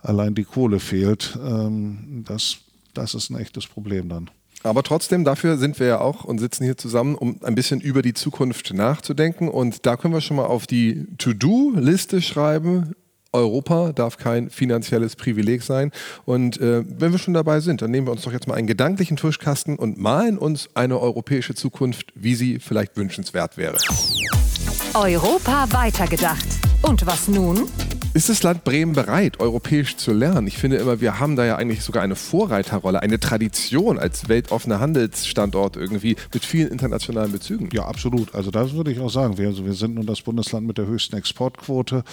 allein 0.00 0.34
die 0.34 0.44
Kohle 0.44 0.80
fehlt. 0.80 1.38
Ähm, 1.42 2.24
das, 2.26 2.58
das 2.94 3.14
ist 3.14 3.30
ein 3.30 3.38
echtes 3.38 3.66
Problem 3.66 4.08
dann. 4.08 4.30
Aber 4.62 4.82
trotzdem, 4.82 5.24
dafür 5.24 5.58
sind 5.58 5.78
wir 5.78 5.86
ja 5.86 6.00
auch 6.00 6.24
und 6.24 6.38
sitzen 6.38 6.64
hier 6.64 6.78
zusammen, 6.78 7.16
um 7.16 7.38
ein 7.42 7.54
bisschen 7.54 7.80
über 7.80 8.00
die 8.00 8.14
Zukunft 8.14 8.72
nachzudenken. 8.72 9.48
Und 9.48 9.84
da 9.84 9.96
können 9.96 10.14
wir 10.14 10.22
schon 10.22 10.38
mal 10.38 10.46
auf 10.46 10.66
die 10.66 11.06
To-Do-Liste 11.18 12.22
schreiben, 12.22 12.94
Europa 13.34 13.92
darf 13.92 14.16
kein 14.16 14.48
finanzielles 14.48 15.16
Privileg 15.16 15.62
sein. 15.62 15.90
Und 16.24 16.60
äh, 16.60 16.84
wenn 16.86 17.12
wir 17.12 17.18
schon 17.18 17.34
dabei 17.34 17.60
sind, 17.60 17.82
dann 17.82 17.90
nehmen 17.90 18.06
wir 18.06 18.12
uns 18.12 18.22
doch 18.22 18.32
jetzt 18.32 18.46
mal 18.46 18.54
einen 18.54 18.66
gedanklichen 18.66 19.16
Tuschkasten 19.16 19.76
und 19.76 19.98
malen 19.98 20.38
uns 20.38 20.68
eine 20.74 20.98
europäische 20.98 21.54
Zukunft, 21.54 22.12
wie 22.14 22.34
sie 22.34 22.58
vielleicht 22.60 22.96
wünschenswert 22.96 23.56
wäre. 23.56 23.76
Europa 24.94 25.66
weitergedacht. 25.72 26.46
Und 26.82 27.04
was 27.06 27.28
nun? 27.28 27.68
Ist 28.14 28.28
das 28.28 28.44
Land 28.44 28.62
Bremen 28.62 28.92
bereit, 28.92 29.40
europäisch 29.40 29.96
zu 29.96 30.12
lernen? 30.12 30.46
Ich 30.46 30.56
finde 30.56 30.76
immer, 30.76 31.00
wir 31.00 31.18
haben 31.18 31.34
da 31.34 31.44
ja 31.44 31.56
eigentlich 31.56 31.82
sogar 31.82 32.04
eine 32.04 32.14
Vorreiterrolle, 32.14 33.02
eine 33.02 33.18
Tradition 33.18 33.98
als 33.98 34.28
weltoffener 34.28 34.78
Handelsstandort 34.78 35.76
irgendwie 35.76 36.14
mit 36.32 36.44
vielen 36.44 36.68
internationalen 36.68 37.32
Bezügen. 37.32 37.70
Ja, 37.72 37.86
absolut. 37.86 38.32
Also 38.32 38.52
das 38.52 38.72
würde 38.74 38.92
ich 38.92 39.00
auch 39.00 39.10
sagen. 39.10 39.36
Wir, 39.36 39.48
also 39.48 39.66
wir 39.66 39.72
sind 39.72 39.96
nun 39.96 40.06
das 40.06 40.22
Bundesland 40.22 40.64
mit 40.64 40.78
der 40.78 40.86
höchsten 40.86 41.16
Exportquote, 41.16 42.04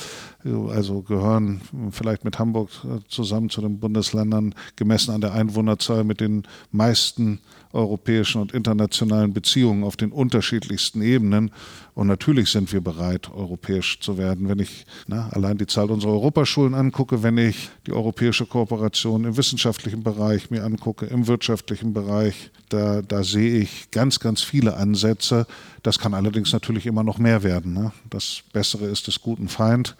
also 0.69 1.03
gehören 1.03 1.61
vielleicht 1.91 2.25
mit 2.25 2.39
Hamburg 2.39 2.71
äh, 2.83 3.07
zusammen 3.07 3.51
zu 3.51 3.61
den 3.61 3.79
Bundesländern 3.79 4.55
gemessen 4.77 5.11
an 5.11 5.21
der 5.21 5.33
Einwohnerzahl 5.33 6.03
mit 6.03 6.19
den 6.19 6.47
meisten 6.71 7.41
europäischen 7.73 8.41
und 8.41 8.53
internationalen 8.53 9.33
Beziehungen 9.33 9.83
auf 9.83 9.97
den 9.97 10.11
unterschiedlichsten 10.11 11.03
Ebenen. 11.03 11.51
Und 11.93 12.07
natürlich 12.07 12.49
sind 12.49 12.71
wir 12.71 12.79
bereit, 12.79 13.29
europäisch 13.33 13.99
zu 13.99 14.17
werden. 14.17 14.47
Wenn 14.47 14.59
ich 14.59 14.85
na, 15.07 15.29
allein 15.31 15.57
die 15.57 15.67
Zahl 15.67 15.91
unserer 15.91 16.13
Europaschulen 16.13 16.73
angucke, 16.73 17.21
wenn 17.21 17.37
ich 17.37 17.69
die 17.85 17.91
europäische 17.91 18.45
Kooperation 18.45 19.25
im 19.25 19.35
wissenschaftlichen 19.35 20.01
Bereich 20.01 20.49
mir 20.51 20.63
angucke, 20.63 21.05
im 21.05 21.27
wirtschaftlichen 21.27 21.93
Bereich, 21.93 22.51
da, 22.69 23.01
da 23.01 23.23
sehe 23.23 23.59
ich 23.59 23.91
ganz, 23.91 24.19
ganz 24.19 24.41
viele 24.41 24.77
Ansätze. 24.77 25.45
Das 25.83 25.99
kann 25.99 26.13
allerdings 26.13 26.53
natürlich 26.53 26.85
immer 26.85 27.03
noch 27.03 27.17
mehr 27.17 27.43
werden. 27.43 27.73
Ne? 27.73 27.91
Das 28.09 28.43
Bessere 28.53 28.85
ist 28.85 29.07
des 29.07 29.21
guten 29.21 29.49
Feind. 29.49 29.97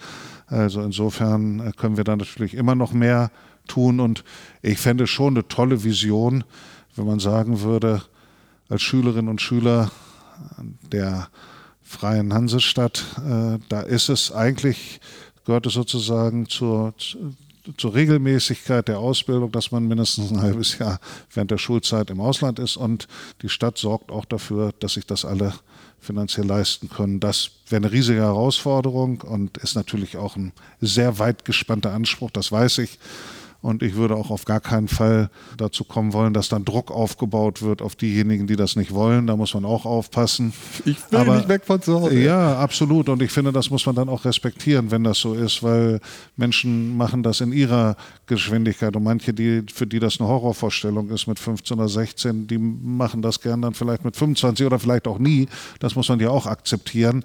Also 0.48 0.82
insofern 0.82 1.60
äh, 1.60 1.72
können 1.76 1.98
wir 1.98 2.06
da 2.06 2.16
natürlich 2.16 2.54
immer 2.54 2.76
noch 2.76 2.94
mehr 2.94 3.32
tun. 3.68 4.00
Und 4.00 4.24
ich 4.62 4.78
fände 4.78 5.08
schon 5.08 5.34
eine 5.34 5.48
tolle 5.48 5.84
Vision, 5.84 6.46
wenn 6.96 7.06
man 7.06 7.20
sagen 7.20 7.62
würde, 7.62 8.02
als 8.70 8.82
Schülerinnen 8.82 9.30
und 9.30 9.42
Schüler 9.42 9.92
der 10.92 11.28
Freien 11.84 12.34
Hansestadt, 12.34 13.06
äh, 13.18 13.60
da 13.70 13.82
ist 13.82 14.10
es 14.10 14.32
eigentlich, 14.32 15.00
gehört 15.46 15.66
es 15.66 15.74
sozusagen 15.74 16.48
zur, 16.48 16.94
zur 17.78 17.94
Regelmäßigkeit 17.94 18.88
der 18.88 19.00
Ausbildung, 19.00 19.52
dass 19.52 19.72
man 19.72 19.88
mindestens 19.88 20.32
ein 20.32 20.42
halbes 20.42 20.78
Jahr 20.78 21.00
während 21.34 21.52
der 21.52 21.58
Schulzeit 21.58 22.10
im 22.10 22.22
Ausland 22.22 22.60
ist 22.60 22.78
und 22.78 23.08
die 23.42 23.50
Stadt 23.50 23.78
sorgt 23.78 24.12
auch 24.12 24.26
dafür, 24.26 24.74
dass 24.80 24.94
sich 24.94 25.06
das 25.06 25.26
alle 25.26 25.54
finanziell 26.00 26.48
leisten 26.48 26.90
können. 26.90 27.20
Das 27.20 27.52
wäre 27.70 27.84
eine 27.84 27.92
riesige 27.92 28.22
Herausforderung 28.22 29.22
und 29.22 29.58
ist 29.60 29.76
natürlich 29.76 30.18
auch 30.18 30.36
ein 30.36 30.52
sehr 30.82 31.20
weit 31.20 31.46
gespannter 31.46 31.94
Anspruch, 31.94 32.32
das 32.32 32.52
weiß 32.52 32.80
ich. 32.80 32.98
Und 33.62 33.84
ich 33.84 33.94
würde 33.94 34.16
auch 34.16 34.32
auf 34.32 34.46
gar 34.46 34.60
keinen 34.60 34.88
Fall 34.88 35.30
dazu 35.56 35.84
kommen 35.84 36.14
wollen, 36.14 36.34
dass 36.34 36.50
dann 36.50 36.66
Druck 36.66 36.90
aufgebaut 36.90 37.62
wird 37.62 37.84
auf 37.84 37.96
diejenigen, 37.96 38.48
die 38.48 38.56
das 38.56 38.76
nicht 38.76 38.92
wollen. 38.92 39.28
Da 39.28 39.36
muss 39.36 39.54
man 39.54 39.66
auch 39.66 39.86
aufpassen. 39.86 40.54
Ich 40.84 40.98
will 41.12 41.20
Aber, 41.20 41.36
nicht 41.36 41.48
weg 41.48 41.64
von 41.66 41.80
zu 41.80 42.02
Hause. 42.02 42.20
Ja, 42.20 42.58
absolut. 42.58 43.08
Und 43.08 43.22
ich 43.22 43.32
finde, 43.32 43.52
das 43.52 43.70
muss 43.70 43.86
man 43.86 43.94
dann 43.94 44.10
auch 44.10 44.26
respektieren, 44.26 44.90
wenn 44.90 45.04
das 45.04 45.20
so 45.20 45.36
ist, 45.36 45.62
weil 45.62 46.00
Menschen 46.38 46.98
machen 46.98 47.22
das 47.22 47.40
in 47.40 47.52
ihrer 47.52 47.96
Geschwindigkeit. 48.26 48.96
Und 48.96 49.04
manche, 49.04 49.32
die, 49.32 49.64
für 49.72 49.86
die 49.86 50.00
das 50.00 50.20
eine 50.20 50.28
Horrorvorstellung 50.28 51.10
ist 51.10 51.28
mit 51.28 51.38
15 51.38 51.78
oder 51.78 51.88
16, 51.88 52.48
die 52.48 52.58
machen 52.58 53.22
das 53.22 53.40
gern 53.42 53.62
dann 53.62 53.76
vielleicht 53.76 54.04
mit 54.04 54.16
25 54.16 54.66
oder 54.66 54.80
vielleicht 54.80 55.08
auch 55.08 55.20
nie. 55.20 55.48
Das 55.80 55.96
muss 55.96 56.10
man 56.10 56.20
ja 56.20 56.30
auch 56.30 56.48
akzeptieren. 56.48 57.24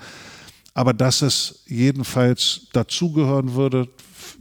Aber 0.74 0.92
dass 0.92 1.22
es 1.22 1.62
jedenfalls 1.66 2.66
dazugehören 2.74 3.54
würde, 3.54 3.88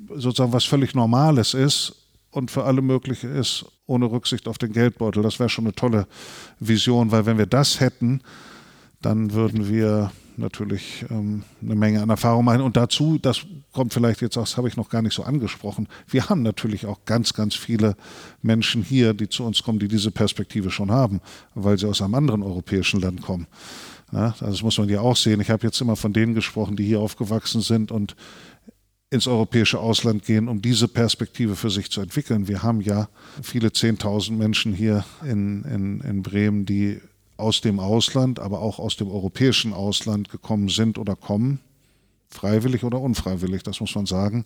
sozusagen 0.09 0.53
was 0.53 0.65
völlig 0.65 0.95
Normales 0.95 1.53
ist 1.53 1.95
und 2.31 2.51
für 2.51 2.65
alle 2.65 2.81
möglich 2.81 3.23
ist, 3.23 3.65
ohne 3.87 4.05
Rücksicht 4.11 4.47
auf 4.47 4.57
den 4.57 4.73
Geldbeutel. 4.73 5.23
Das 5.23 5.39
wäre 5.39 5.49
schon 5.49 5.65
eine 5.65 5.75
tolle 5.75 6.07
Vision, 6.59 7.11
weil 7.11 7.25
wenn 7.25 7.37
wir 7.37 7.45
das 7.45 7.79
hätten, 7.79 8.21
dann 9.01 9.33
würden 9.33 9.69
wir 9.69 10.11
natürlich 10.37 11.05
ähm, 11.09 11.43
eine 11.61 11.75
Menge 11.75 12.01
an 12.01 12.09
Erfahrung 12.09 12.45
machen. 12.45 12.61
Und 12.61 12.75
dazu, 12.75 13.17
das 13.17 13.45
kommt 13.71 13.93
vielleicht 13.93 14.21
jetzt 14.21 14.37
auch, 14.37 14.43
das 14.43 14.57
habe 14.57 14.67
ich 14.67 14.77
noch 14.77 14.89
gar 14.89 15.01
nicht 15.01 15.13
so 15.13 15.23
angesprochen, 15.23 15.87
wir 16.07 16.27
haben 16.29 16.41
natürlich 16.41 16.85
auch 16.85 17.05
ganz, 17.05 17.33
ganz 17.33 17.55
viele 17.55 17.95
Menschen 18.41 18.83
hier, 18.83 19.13
die 19.13 19.29
zu 19.29 19.43
uns 19.43 19.63
kommen, 19.63 19.79
die 19.79 19.87
diese 19.87 20.11
Perspektive 20.11 20.71
schon 20.71 20.91
haben, 20.91 21.21
weil 21.53 21.77
sie 21.77 21.87
aus 21.87 22.01
einem 22.01 22.15
anderen 22.15 22.43
europäischen 22.43 22.99
Land 23.01 23.21
kommen. 23.21 23.47
Ja, 24.11 24.35
also 24.39 24.45
das 24.45 24.61
muss 24.61 24.77
man 24.77 24.87
ja 24.87 25.01
auch 25.01 25.15
sehen. 25.15 25.41
Ich 25.41 25.49
habe 25.49 25.65
jetzt 25.65 25.81
immer 25.81 25.95
von 25.95 26.13
denen 26.13 26.35
gesprochen, 26.35 26.75
die 26.75 26.85
hier 26.85 26.99
aufgewachsen 26.99 27.61
sind 27.61 27.91
und 27.91 28.15
ins 29.09 29.27
europäische 29.27 29.79
Ausland 29.79 30.25
gehen, 30.25 30.47
um 30.47 30.61
diese 30.61 30.87
Perspektive 30.87 31.55
für 31.55 31.69
sich 31.69 31.91
zu 31.91 32.01
entwickeln. 32.01 32.47
Wir 32.47 32.63
haben 32.63 32.81
ja 32.81 33.07
viele 33.41 33.71
Zehntausend 33.71 34.37
Menschen 34.37 34.73
hier 34.73 35.05
in, 35.23 35.63
in, 35.63 36.01
in 36.01 36.23
Bremen, 36.23 36.65
die 36.65 36.99
aus 37.37 37.61
dem 37.61 37.79
Ausland, 37.79 38.39
aber 38.39 38.61
auch 38.61 38.79
aus 38.79 38.95
dem 38.95 39.09
europäischen 39.09 39.73
Ausland 39.73 40.29
gekommen 40.29 40.69
sind 40.69 40.97
oder 40.97 41.15
kommen. 41.15 41.59
Freiwillig 42.29 42.83
oder 42.83 42.99
unfreiwillig, 42.99 43.63
das 43.63 43.79
muss 43.79 43.95
man 43.95 44.05
sagen. 44.05 44.45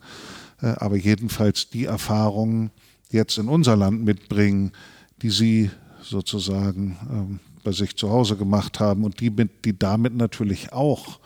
Äh, 0.60 0.66
aber 0.66 0.96
jedenfalls 0.96 1.70
die 1.70 1.86
Erfahrungen 1.86 2.70
jetzt 3.10 3.38
in 3.38 3.48
unser 3.48 3.76
Land 3.76 4.04
mitbringen, 4.04 4.72
die 5.22 5.30
sie 5.30 5.70
sozusagen 6.02 6.96
ähm, 7.10 7.40
bei 7.64 7.72
sich 7.72 7.96
zu 7.96 8.10
Hause 8.10 8.36
gemacht 8.36 8.80
haben 8.80 9.04
und 9.04 9.20
die, 9.20 9.30
die 9.64 9.78
damit 9.78 10.14
natürlich 10.14 10.72
auch 10.72 11.18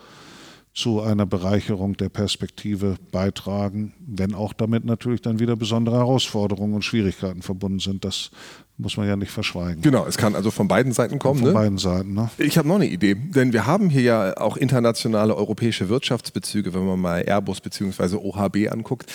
zu 0.75 0.99
einer 0.99 1.25
Bereicherung 1.25 1.95
der 1.95 2.09
Perspektive 2.09 2.97
beitragen, 3.11 3.93
wenn 4.05 4.35
auch 4.35 4.51
damit 4.51 4.83
natürlich 4.83 5.21
dann 5.21 5.39
wieder 5.39 5.55
besondere 5.55 5.95
Herausforderungen 5.95 6.73
und 6.73 6.83
Schwierigkeiten 6.83 7.41
verbunden 7.41 7.79
sind. 7.79 8.03
Das 8.03 8.29
muss 8.77 8.97
man 8.97 9.07
ja 9.07 9.15
nicht 9.15 9.31
verschweigen. 9.31 9.81
Genau, 9.81 10.05
es 10.05 10.17
kann 10.17 10.35
also 10.35 10.51
von 10.51 10.67
beiden 10.67 10.91
Seiten 10.91 11.17
kommen. 11.17 11.39
Von 11.39 11.49
ne? 11.49 11.53
beiden 11.53 11.77
Seiten. 11.77 12.13
Ne? 12.13 12.29
Ich 12.37 12.57
habe 12.57 12.67
noch 12.67 12.75
eine 12.75 12.87
Idee, 12.87 13.15
denn 13.15 13.53
wir 13.53 13.65
haben 13.65 13.89
hier 13.89 14.01
ja 14.01 14.37
auch 14.37 14.57
internationale 14.57 15.35
europäische 15.35 15.87
Wirtschaftsbezüge, 15.87 16.73
wenn 16.73 16.85
man 16.85 16.99
mal 16.99 17.23
Airbus 17.25 17.61
bzw. 17.61 18.17
OHB 18.17 18.71
anguckt. 18.71 19.11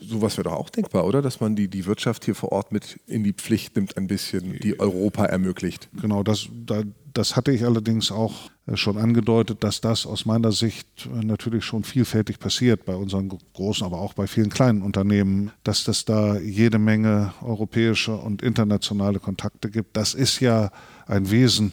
Sowas 0.00 0.36
wäre 0.36 0.48
doch 0.48 0.56
auch 0.56 0.70
denkbar, 0.70 1.04
oder? 1.04 1.22
Dass 1.22 1.40
man 1.40 1.54
die, 1.54 1.68
die 1.68 1.86
Wirtschaft 1.86 2.24
hier 2.24 2.34
vor 2.34 2.50
Ort 2.50 2.72
mit 2.72 2.98
in 3.06 3.22
die 3.22 3.32
Pflicht 3.32 3.76
nimmt, 3.76 3.96
ein 3.96 4.08
bisschen, 4.08 4.58
die 4.60 4.80
Europa 4.80 5.24
ermöglicht. 5.26 5.88
Genau, 6.00 6.24
das, 6.24 6.48
da, 6.66 6.82
das 7.12 7.36
hatte 7.36 7.52
ich 7.52 7.64
allerdings 7.64 8.10
auch 8.10 8.50
äh, 8.66 8.76
schon 8.76 8.98
angedeutet, 8.98 9.62
dass 9.64 9.80
das 9.80 10.06
aus 10.06 10.26
meiner 10.26 10.52
Sicht 10.52 10.86
äh, 11.06 11.24
natürlich 11.24 11.64
schon 11.64 11.84
vielfältig 11.84 12.38
passiert 12.38 12.84
bei 12.84 12.94
unseren 12.94 13.32
großen, 13.54 13.86
aber 13.86 14.00
auch 14.00 14.14
bei 14.14 14.26
vielen 14.26 14.50
kleinen 14.50 14.82
Unternehmen, 14.82 15.52
dass 15.64 15.84
das 15.84 16.04
da 16.04 16.36
jede 16.38 16.78
Menge 16.78 17.32
europäische 17.42 18.16
und 18.16 18.42
internationale 18.42 18.95
Kontakte 19.20 19.70
gibt. 19.70 19.96
Das 19.96 20.14
ist 20.14 20.40
ja 20.40 20.70
ein 21.06 21.30
Wesen 21.30 21.72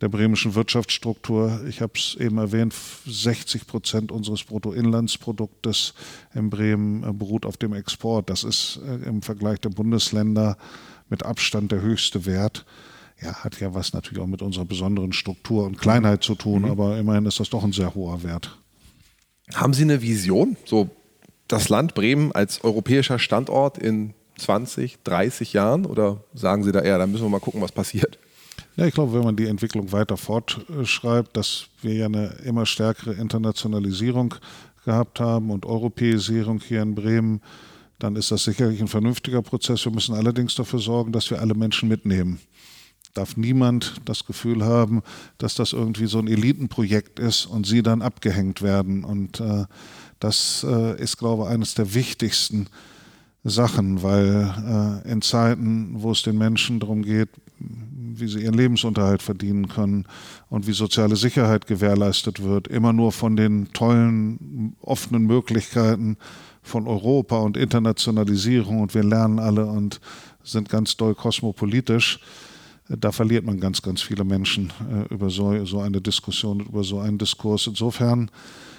der 0.00 0.08
bremischen 0.08 0.54
Wirtschaftsstruktur. 0.54 1.60
Ich 1.68 1.82
habe 1.82 1.92
es 1.94 2.16
eben 2.18 2.38
erwähnt, 2.38 2.74
60 3.06 3.66
Prozent 3.66 4.12
unseres 4.12 4.44
Bruttoinlandsproduktes 4.44 5.94
in 6.34 6.48
Bremen 6.48 7.04
äh, 7.04 7.12
beruht 7.12 7.44
auf 7.44 7.56
dem 7.56 7.74
Export. 7.74 8.30
Das 8.30 8.44
ist 8.44 8.80
im 9.04 9.22
Vergleich 9.22 9.60
der 9.60 9.70
Bundesländer 9.70 10.56
mit 11.08 11.24
Abstand 11.24 11.72
der 11.72 11.82
höchste 11.82 12.24
Wert 12.24 12.64
ja, 13.22 13.34
hat 13.44 13.60
ja 13.60 13.74
was 13.74 13.92
natürlich 13.92 14.22
auch 14.22 14.26
mit 14.26 14.42
unserer 14.42 14.64
besonderen 14.64 15.12
Struktur 15.12 15.64
und 15.64 15.78
Kleinheit 15.78 16.22
zu 16.22 16.34
tun, 16.34 16.62
mhm. 16.62 16.70
aber 16.70 16.98
immerhin 16.98 17.26
ist 17.26 17.40
das 17.40 17.50
doch 17.50 17.64
ein 17.64 17.72
sehr 17.72 17.94
hoher 17.94 18.22
Wert. 18.22 18.56
Haben 19.54 19.74
Sie 19.74 19.82
eine 19.82 20.00
Vision, 20.02 20.56
so 20.64 20.90
das 21.48 21.68
Land 21.68 21.94
Bremen 21.94 22.32
als 22.32 22.62
europäischer 22.62 23.18
Standort 23.18 23.78
in 23.78 24.14
20, 24.40 25.02
30 25.04 25.52
Jahren? 25.52 25.86
Oder 25.86 26.18
sagen 26.34 26.64
Sie 26.64 26.72
da 26.72 26.80
eher, 26.80 26.98
da 26.98 27.06
müssen 27.06 27.24
wir 27.24 27.30
mal 27.30 27.40
gucken, 27.40 27.60
was 27.60 27.72
passiert? 27.72 28.18
Ja, 28.76 28.86
ich 28.86 28.94
glaube, 28.94 29.12
wenn 29.14 29.24
man 29.24 29.36
die 29.36 29.46
Entwicklung 29.46 29.92
weiter 29.92 30.16
fortschreibt, 30.16 31.36
dass 31.36 31.66
wir 31.82 31.94
ja 31.94 32.06
eine 32.06 32.28
immer 32.44 32.66
stärkere 32.66 33.14
Internationalisierung 33.14 34.34
gehabt 34.84 35.20
haben 35.20 35.50
und 35.50 35.66
Europäisierung 35.66 36.60
hier 36.60 36.82
in 36.82 36.94
Bremen, 36.94 37.42
dann 37.98 38.16
ist 38.16 38.30
das 38.30 38.44
sicherlich 38.44 38.80
ein 38.80 38.88
vernünftiger 38.88 39.42
Prozess. 39.42 39.84
Wir 39.84 39.92
müssen 39.92 40.14
allerdings 40.14 40.54
dafür 40.54 40.78
sorgen, 40.78 41.12
dass 41.12 41.30
wir 41.30 41.40
alle 41.40 41.54
Menschen 41.54 41.88
mitnehmen 41.88 42.40
darf 43.14 43.36
niemand 43.36 43.96
das 44.04 44.24
Gefühl 44.26 44.64
haben, 44.64 45.02
dass 45.38 45.54
das 45.54 45.72
irgendwie 45.72 46.06
so 46.06 46.18
ein 46.18 46.28
Elitenprojekt 46.28 47.18
ist 47.18 47.46
und 47.46 47.66
sie 47.66 47.82
dann 47.82 48.02
abgehängt 48.02 48.62
werden. 48.62 49.04
Und 49.04 49.40
äh, 49.40 49.64
das 50.18 50.64
äh, 50.68 51.00
ist, 51.00 51.18
glaube 51.18 51.44
ich, 51.44 51.48
eines 51.50 51.74
der 51.74 51.94
wichtigsten 51.94 52.68
Sachen, 53.44 54.02
weil 54.02 55.02
äh, 55.04 55.10
in 55.10 55.22
Zeiten, 55.22 55.94
wo 56.02 56.12
es 56.12 56.22
den 56.22 56.36
Menschen 56.36 56.80
darum 56.80 57.02
geht, 57.02 57.30
wie 57.58 58.28
sie 58.28 58.40
ihren 58.40 58.54
Lebensunterhalt 58.54 59.22
verdienen 59.22 59.68
können 59.68 60.04
und 60.48 60.66
wie 60.66 60.72
soziale 60.72 61.16
Sicherheit 61.16 61.66
gewährleistet 61.66 62.42
wird, 62.42 62.68
immer 62.68 62.92
nur 62.92 63.12
von 63.12 63.36
den 63.36 63.72
tollen, 63.72 64.76
offenen 64.80 65.26
Möglichkeiten 65.26 66.16
von 66.62 66.86
Europa 66.86 67.38
und 67.38 67.56
Internationalisierung 67.56 68.80
und 68.82 68.94
wir 68.94 69.04
lernen 69.04 69.38
alle 69.38 69.66
und 69.66 70.00
sind 70.44 70.68
ganz 70.68 70.96
doll 70.96 71.14
kosmopolitisch, 71.14 72.20
da 72.88 73.12
verliert 73.12 73.44
man 73.44 73.60
ganz, 73.60 73.82
ganz 73.82 74.02
viele 74.02 74.24
Menschen 74.24 74.72
äh, 74.90 75.14
über 75.14 75.30
so, 75.30 75.64
so 75.64 75.80
eine 75.80 76.00
Diskussion, 76.00 76.60
über 76.60 76.82
so 76.82 76.98
einen 76.98 77.18
Diskurs. 77.18 77.68
Insofern 77.68 78.30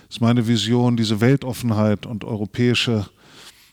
ist 0.10 0.19
meine 0.19 0.45
Vision, 0.47 0.97
diese 0.97 1.21
Weltoffenheit 1.21 2.06
und 2.06 2.26
europäische 2.26 3.06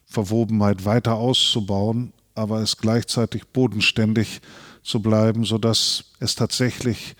Verwobenheit 0.08 0.84
weiter 0.84 1.16
auszubauen, 1.16 2.12
aber 2.34 2.60
es 2.60 2.78
gleichzeitig 2.78 3.46
bodenständig 3.48 4.40
zu 4.82 5.00
bleiben, 5.00 5.44
sodass 5.44 6.04
es 6.18 6.34
tatsächlich 6.34 7.14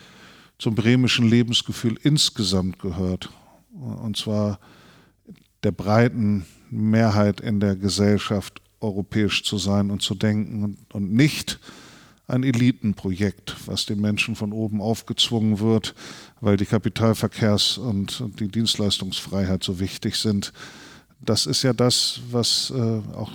zum 0.59 0.75
bremischen 0.75 1.29
Lebensgefühl 1.29 1.99
insgesamt 2.03 2.79
gehört. 2.79 3.31
Und 3.73 4.17
zwar 4.17 4.59
der 5.63 5.73
breiten 5.73 6.47
Mehrheit 6.71 7.41
in 7.41 7.61
der 7.61 7.77
Gesellschaft 7.77 8.61
europäisch 8.81 9.45
zu 9.45 9.59
sein 9.59 9.91
und 9.91 10.03
zu 10.03 10.15
denken 10.15 10.79
und 10.93 11.13
nicht 11.13 11.61
ein 12.27 12.43
Elitenprojekt, 12.43 13.57
was 13.67 13.87
den 13.87 14.01
Menschen 14.01 14.37
von 14.37 14.53
oben 14.53 14.81
aufgezwungen 14.81 15.61
wird, 15.61 15.95
weil 16.41 16.57
die 16.57 16.67
Kapitalverkehrs- 16.67 17.79
und 17.79 18.23
die 18.39 18.49
Dienstleistungsfreiheit 18.49 19.65
so 19.65 19.81
wichtig 19.81 20.17
sind. 20.17 20.53
Das 21.21 21.47
ist 21.47 21.63
ja 21.63 21.73
das, 21.73 22.21
was 22.31 22.73
äh, 22.75 23.01
auch 23.15 23.31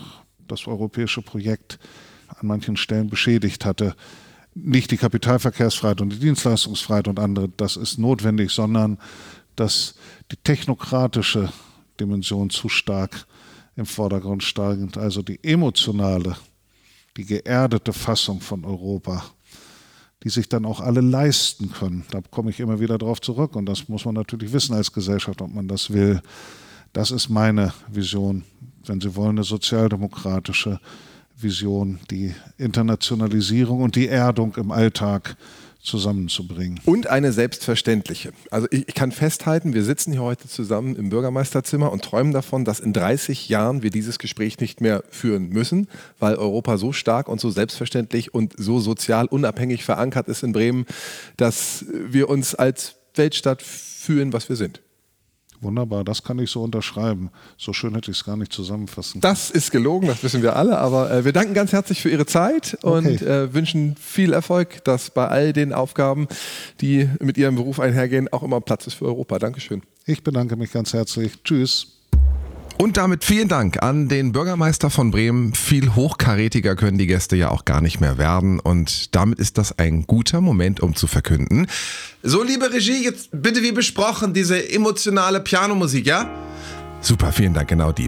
das 0.48 0.68
europäische 0.68 1.22
Projekt 1.22 1.80
an 2.28 2.48
manchen 2.48 2.78
Stellen 2.78 3.10
beschädigt 3.10 3.66
hatte. 3.66 3.96
Nicht 4.56 4.92
die 4.92 4.98
Kapitalverkehrsfreiheit 4.98 6.02
und 6.02 6.12
die 6.12 6.20
Dienstleistungsfreiheit 6.20 7.08
und 7.08 7.20
andere, 7.20 7.50
das 7.50 7.76
ist 7.76 7.98
notwendig, 7.98 8.52
sondern 8.52 9.00
dass 9.56 9.96
die 10.32 10.38
technokratische 10.38 11.52
Dimension 12.00 12.50
zu 12.50 12.70
stark 12.70 13.26
im 13.76 13.86
Vordergrund 13.86 14.44
steigt, 14.44 14.98
also 14.98 15.22
die 15.22 15.44
emotionale 15.44 16.36
die 17.18 17.26
geerdete 17.26 17.94
Fassung 17.94 18.42
von 18.42 18.66
Europa, 18.66 19.24
die 20.24 20.30
sich 20.30 20.50
dann 20.50 20.66
auch 20.66 20.80
alle 20.80 21.02
leisten 21.02 21.72
können. 21.72 22.06
Da 22.12 22.22
komme 22.22 22.50
ich 22.50 22.60
immer 22.60 22.80
wieder 22.80 22.98
darauf 22.98 23.22
zurück 23.22 23.56
und 23.56 23.66
das 23.66 23.88
muss 23.90 24.06
man 24.06 24.16
natürlich 24.16 24.52
wissen 24.54 24.74
als 24.74 24.92
Gesellschaft, 24.92 25.42
ob 25.42 25.54
man 25.54 25.68
das 25.68 25.92
will. 25.92 26.22
Das 26.94 27.10
ist 27.10 27.28
meine 27.28 27.74
Vision, 27.92 28.44
wenn 28.86 29.02
Sie 29.02 29.16
wollen, 29.16 29.32
eine 29.32 29.44
sozialdemokratische 29.44 30.80
Vision, 31.36 32.00
die 32.12 32.34
Internationalisierung 32.60 33.82
und 33.82 33.96
die 33.96 34.08
Erdung 34.08 34.56
im 34.58 34.72
Alltag 34.72 35.36
zusammenzubringen. 35.82 36.80
Und 36.86 37.08
eine 37.08 37.34
selbstverständliche. 37.34 38.32
Also 38.52 38.68
ich, 38.70 38.88
ich, 38.88 38.94
kann 38.94 39.12
festhalten, 39.12 39.74
wir 39.74 39.84
sitzen 39.84 40.12
hier 40.12 40.22
heute 40.22 40.48
zusammen 40.48 40.96
im 40.96 41.10
Bürgermeisterzimmer 41.10 41.92
und 41.92 42.06
träumen 42.06 42.32
davon, 42.32 42.64
dass 42.64 42.80
in 42.80 42.94
30 42.94 43.50
Jahren 43.50 43.82
wir 43.82 43.90
dieses 43.90 44.20
Gespräch 44.20 44.60
nicht 44.60 44.80
mehr 44.80 45.04
führen 45.10 45.50
müssen, 45.50 45.90
weil 46.20 46.36
Europa 46.36 46.78
so 46.78 46.94
stark 46.94 47.28
und 47.28 47.42
so 47.42 47.50
selbstverständlich 47.50 48.36
und 48.36 48.54
so 48.56 48.80
sozial 48.80 49.26
unabhängig 49.26 49.84
verankert 49.84 50.28
ist 50.28 50.44
in 50.44 50.54
Bremen, 50.54 50.86
dass 51.38 51.86
wir 51.90 52.30
uns 52.30 52.54
als 52.54 52.96
Weltstadt 53.16 53.64
fühlen, 53.64 54.32
was 54.32 54.48
wir 54.48 54.56
sind. 54.56 54.83
Wunderbar, 55.64 56.04
das 56.04 56.24
kann 56.24 56.40
ich 56.40 56.52
so 56.52 56.64
unterschreiben. 56.64 57.30
So 57.58 57.74
schön 57.74 57.96
hätte 57.96 58.12
ich 58.12 58.18
es 58.18 58.26
gar 58.26 58.38
nicht 58.38 58.54
zusammenfassen. 58.54 59.22
Das 59.22 59.50
ist 59.50 59.72
gelogen, 59.72 60.08
das 60.08 60.24
wissen 60.24 60.42
wir 60.42 60.56
alle, 60.56 60.78
aber 60.78 61.12
äh, 61.12 61.26
wir 61.26 61.34
danken 61.34 61.54
ganz 61.54 61.72
herzlich 61.72 62.02
für 62.02 62.10
Ihre 62.10 62.26
Zeit 62.26 62.78
und 62.82 63.08
okay. 63.08 63.26
äh, 63.26 63.54
wünschen 63.54 63.96
viel 63.96 64.34
Erfolg, 64.34 64.84
dass 64.84 65.10
bei 65.10 65.28
all 65.28 65.54
den 65.54 65.74
Aufgaben, 65.74 66.28
die 66.82 67.10
mit 67.20 67.38
Ihrem 67.38 67.56
Beruf 67.56 67.80
einhergehen, 67.80 68.32
auch 68.32 68.44
immer 68.44 68.62
Platz 68.62 68.88
ist 68.88 68.96
für 68.96 69.06
Europa. 69.06 69.40
Dankeschön. 69.40 69.82
Ich 70.06 70.24
bedanke 70.24 70.56
mich 70.56 70.72
ganz 70.72 70.94
herzlich. 70.94 71.42
Tschüss. 71.44 72.03
Und 72.78 72.98
damit 72.98 73.24
vielen 73.24 73.48
Dank 73.48 73.82
an 73.84 74.08
den 74.08 74.32
Bürgermeister 74.32 74.90
von 74.90 75.12
Bremen. 75.12 75.54
Viel 75.54 75.96
hochkarätiger 75.96 76.76
können 76.76 76.98
die 76.98 77.08
Gäste 77.08 77.36
ja 77.36 77.50
auch 77.50 77.66
gar 77.66 77.82
nicht 77.82 78.02
mehr 78.02 78.18
werden. 78.18 78.60
Und 78.60 79.16
damit 79.16 79.40
ist 79.40 79.58
das 79.58 79.78
ein 79.78 80.06
guter 80.08 80.42
Moment, 80.42 80.80
um 80.82 80.96
zu 80.96 81.08
verkünden. 81.08 81.68
So, 82.24 82.44
liebe 82.44 82.72
Regie, 82.74 83.04
jetzt 83.04 83.30
bitte 83.32 83.62
wie 83.62 83.72
besprochen 83.72 84.34
diese 84.34 84.72
emotionale 84.72 85.40
Pianomusik, 85.40 86.08
ja? 86.08 86.30
Super, 87.02 87.32
vielen 87.32 87.54
Dank, 87.54 87.70
genau 87.70 87.92
die. 87.92 88.08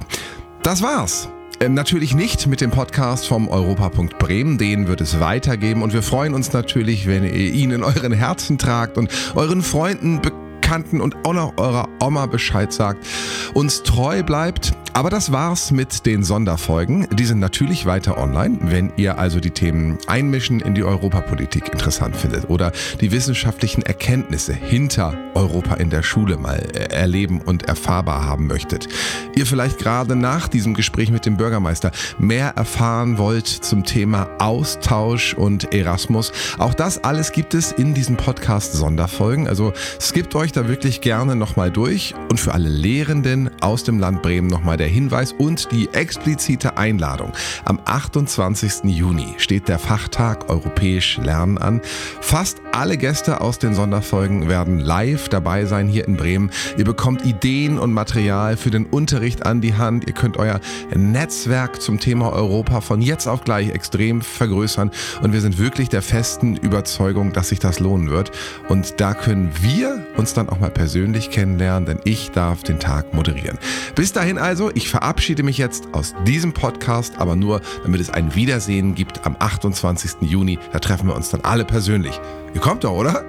Das 0.63 0.81
war's. 0.81 1.29
Ähm, 1.59 1.73
natürlich 1.73 2.15
nicht 2.15 2.47
mit 2.47 2.59
dem 2.59 2.71
Podcast 2.71 3.27
vom 3.27 3.47
Europapunkt 3.47 4.17
Bremen, 4.17 4.57
den 4.57 4.87
wird 4.87 4.99
es 4.99 5.21
weitergeben 5.21 5.83
und 5.83 5.93
wir 5.93 6.03
freuen 6.03 6.33
uns 6.33 6.51
natürlich, 6.51 7.07
wenn 7.07 7.23
ihr 7.23 7.31
ihn 7.31 7.71
in 7.71 7.81
euren 7.81 8.11
Herzen 8.11 8.57
tragt 8.57 8.97
und 8.97 9.09
euren 9.35 9.61
Freunden, 9.61 10.21
Bekannten, 10.21 10.44
Bekannten 10.65 10.99
und 10.99 11.15
auch 11.27 11.33
noch 11.33 11.57
eurer 11.57 11.87
Oma 12.01 12.25
Bescheid 12.25 12.73
sagt, 12.73 13.05
uns 13.53 13.83
treu 13.83 14.23
bleibt. 14.23 14.73
Aber 14.95 15.09
das 15.09 15.33
war's 15.33 15.71
mit 15.71 16.05
den 16.05 16.23
Sonderfolgen. 16.23 17.05
Die 17.11 17.25
sind 17.25 17.39
natürlich 17.39 17.85
weiter 17.85 18.17
online, 18.17 18.59
wenn 18.61 18.93
ihr 18.95 19.19
also 19.19 19.41
die 19.41 19.49
Themen 19.51 19.97
Einmischen 20.07 20.61
in 20.61 20.73
die 20.73 20.85
Europapolitik 20.85 21.67
interessant 21.73 22.15
findet 22.15 22.49
oder 22.49 22.71
die 23.01 23.11
wissenschaftlichen 23.11 23.81
Erkenntnisse 23.81 24.53
hinter 24.53 25.13
Europa 25.33 25.75
in 25.75 25.89
der 25.89 26.01
Schule 26.01 26.37
mal 26.37 26.59
äh, 26.73 26.93
erleben 26.93 27.41
und 27.41 27.63
erfahrbar 27.63 28.23
haben 28.23 28.47
möchtet. 28.47 28.87
Ihr 29.35 29.45
vielleicht 29.45 29.79
gerade 29.79 30.15
nach 30.15 30.47
diesem 30.47 30.73
Gespräch 30.73 31.11
mit 31.11 31.25
dem 31.25 31.35
Bürgermeister 31.35 31.91
mehr 32.17 32.53
erfahren 32.55 33.17
wollt 33.17 33.47
zum 33.47 33.83
Thema 33.83 34.29
Austausch 34.39 35.33
und 35.33 35.73
Erasmus. 35.73 36.31
Auch 36.57 36.73
das 36.73 37.03
alles 37.03 37.33
gibt 37.33 37.53
es 37.53 37.73
in 37.73 37.93
diesen 37.93 38.15
Podcast 38.15 38.71
Sonderfolgen. 38.71 39.49
Also 39.49 39.73
skippt 39.99 40.35
euch 40.35 40.53
da 40.53 40.69
wirklich 40.69 41.01
gerne 41.01 41.35
nochmal 41.35 41.69
durch. 41.69 42.15
Und 42.29 42.39
für 42.39 42.53
alle 42.53 42.69
Lehrenden 42.69 43.49
aus 43.59 43.83
dem 43.83 43.99
Land 43.99 44.21
Bremen 44.21 44.47
nochmal 44.47 44.77
der 44.85 44.93
Hinweis 44.93 45.31
und 45.31 45.71
die 45.71 45.89
explizite 45.93 46.77
Einladung. 46.77 47.33
Am 47.65 47.79
28. 47.85 48.83
Juni 48.83 49.33
steht 49.37 49.67
der 49.67 49.79
Fachtag 49.79 50.47
Europäisch 50.47 51.17
Lernen 51.17 51.57
an. 51.57 51.81
Fast 52.21 52.61
alle 52.75 52.97
Gäste 52.97 53.39
aus 53.39 53.57
den 53.57 53.73
Sonderfolgen 53.73 54.49
werden 54.49 54.79
live 54.79 55.29
dabei 55.29 55.63
sein 55.63 55.87
hier 55.87 56.05
in 56.09 56.17
Bremen. 56.17 56.51
Ihr 56.77 56.83
bekommt 56.83 57.25
Ideen 57.25 57.79
und 57.79 57.93
Material 57.93 58.57
für 58.57 58.69
den 58.69 58.85
Unterricht 58.85 59.45
an 59.45 59.61
die 59.61 59.75
Hand. 59.75 60.07
Ihr 60.07 60.13
könnt 60.13 60.35
euer 60.35 60.59
Netzwerk 60.93 61.81
zum 61.81 62.01
Thema 62.01 62.33
Europa 62.33 62.81
von 62.81 63.01
jetzt 63.01 63.27
auf 63.27 63.45
gleich 63.45 63.69
extrem 63.69 64.21
vergrößern. 64.21 64.91
Und 65.21 65.31
wir 65.31 65.39
sind 65.39 65.57
wirklich 65.57 65.87
der 65.87 66.01
festen 66.01 66.57
Überzeugung, 66.57 67.31
dass 67.31 67.47
sich 67.47 67.59
das 67.59 67.79
lohnen 67.79 68.09
wird. 68.09 68.31
Und 68.67 68.99
da 68.99 69.13
können 69.13 69.53
wir 69.61 70.05
uns 70.17 70.33
dann 70.33 70.49
auch 70.49 70.59
mal 70.59 70.69
persönlich 70.69 71.29
kennenlernen, 71.31 71.85
denn 71.85 71.99
ich 72.03 72.31
darf 72.31 72.63
den 72.63 72.79
Tag 72.79 73.13
moderieren. 73.13 73.57
Bis 73.95 74.11
dahin 74.11 74.37
also, 74.37 74.69
ich 74.73 74.89
verabschiede 74.89 75.43
mich 75.43 75.57
jetzt 75.57 75.87
aus 75.93 76.13
diesem 76.27 76.51
Podcast, 76.51 77.19
aber 77.19 77.37
nur, 77.37 77.61
damit 77.83 78.01
es 78.01 78.09
ein 78.09 78.35
Wiedersehen 78.35 78.95
gibt 78.95 79.25
am 79.25 79.37
28. 79.39 80.29
Juni. 80.29 80.59
Da 80.73 80.79
treffen 80.79 81.07
wir 81.07 81.15
uns 81.15 81.29
dann 81.29 81.39
alle 81.41 81.63
persönlich. 81.63 82.19
Kommt 82.65 82.83
doch, 82.83 82.93
oder? 82.93 83.23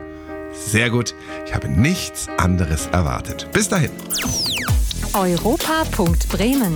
Sehr 0.55 0.89
gut. 0.89 1.15
Ich 1.45 1.55
habe 1.55 1.69
nichts 1.69 2.27
anderes 2.39 2.87
erwartet. 2.87 3.47
Bis 3.53 3.69
dahin. 3.69 3.91
Europa.bremen. 5.13 6.73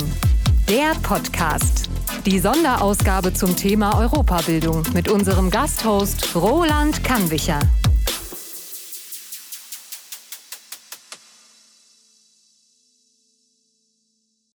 Der 0.68 0.92
Podcast. 1.03 1.88
Die 2.27 2.38
Sonderausgabe 2.38 3.33
zum 3.33 3.57
Thema 3.57 3.99
Europabildung 3.99 4.83
mit 4.92 5.09
unserem 5.09 5.49
Gasthost 5.49 6.35
Roland 6.35 7.03
Kannwicher. 7.03 7.61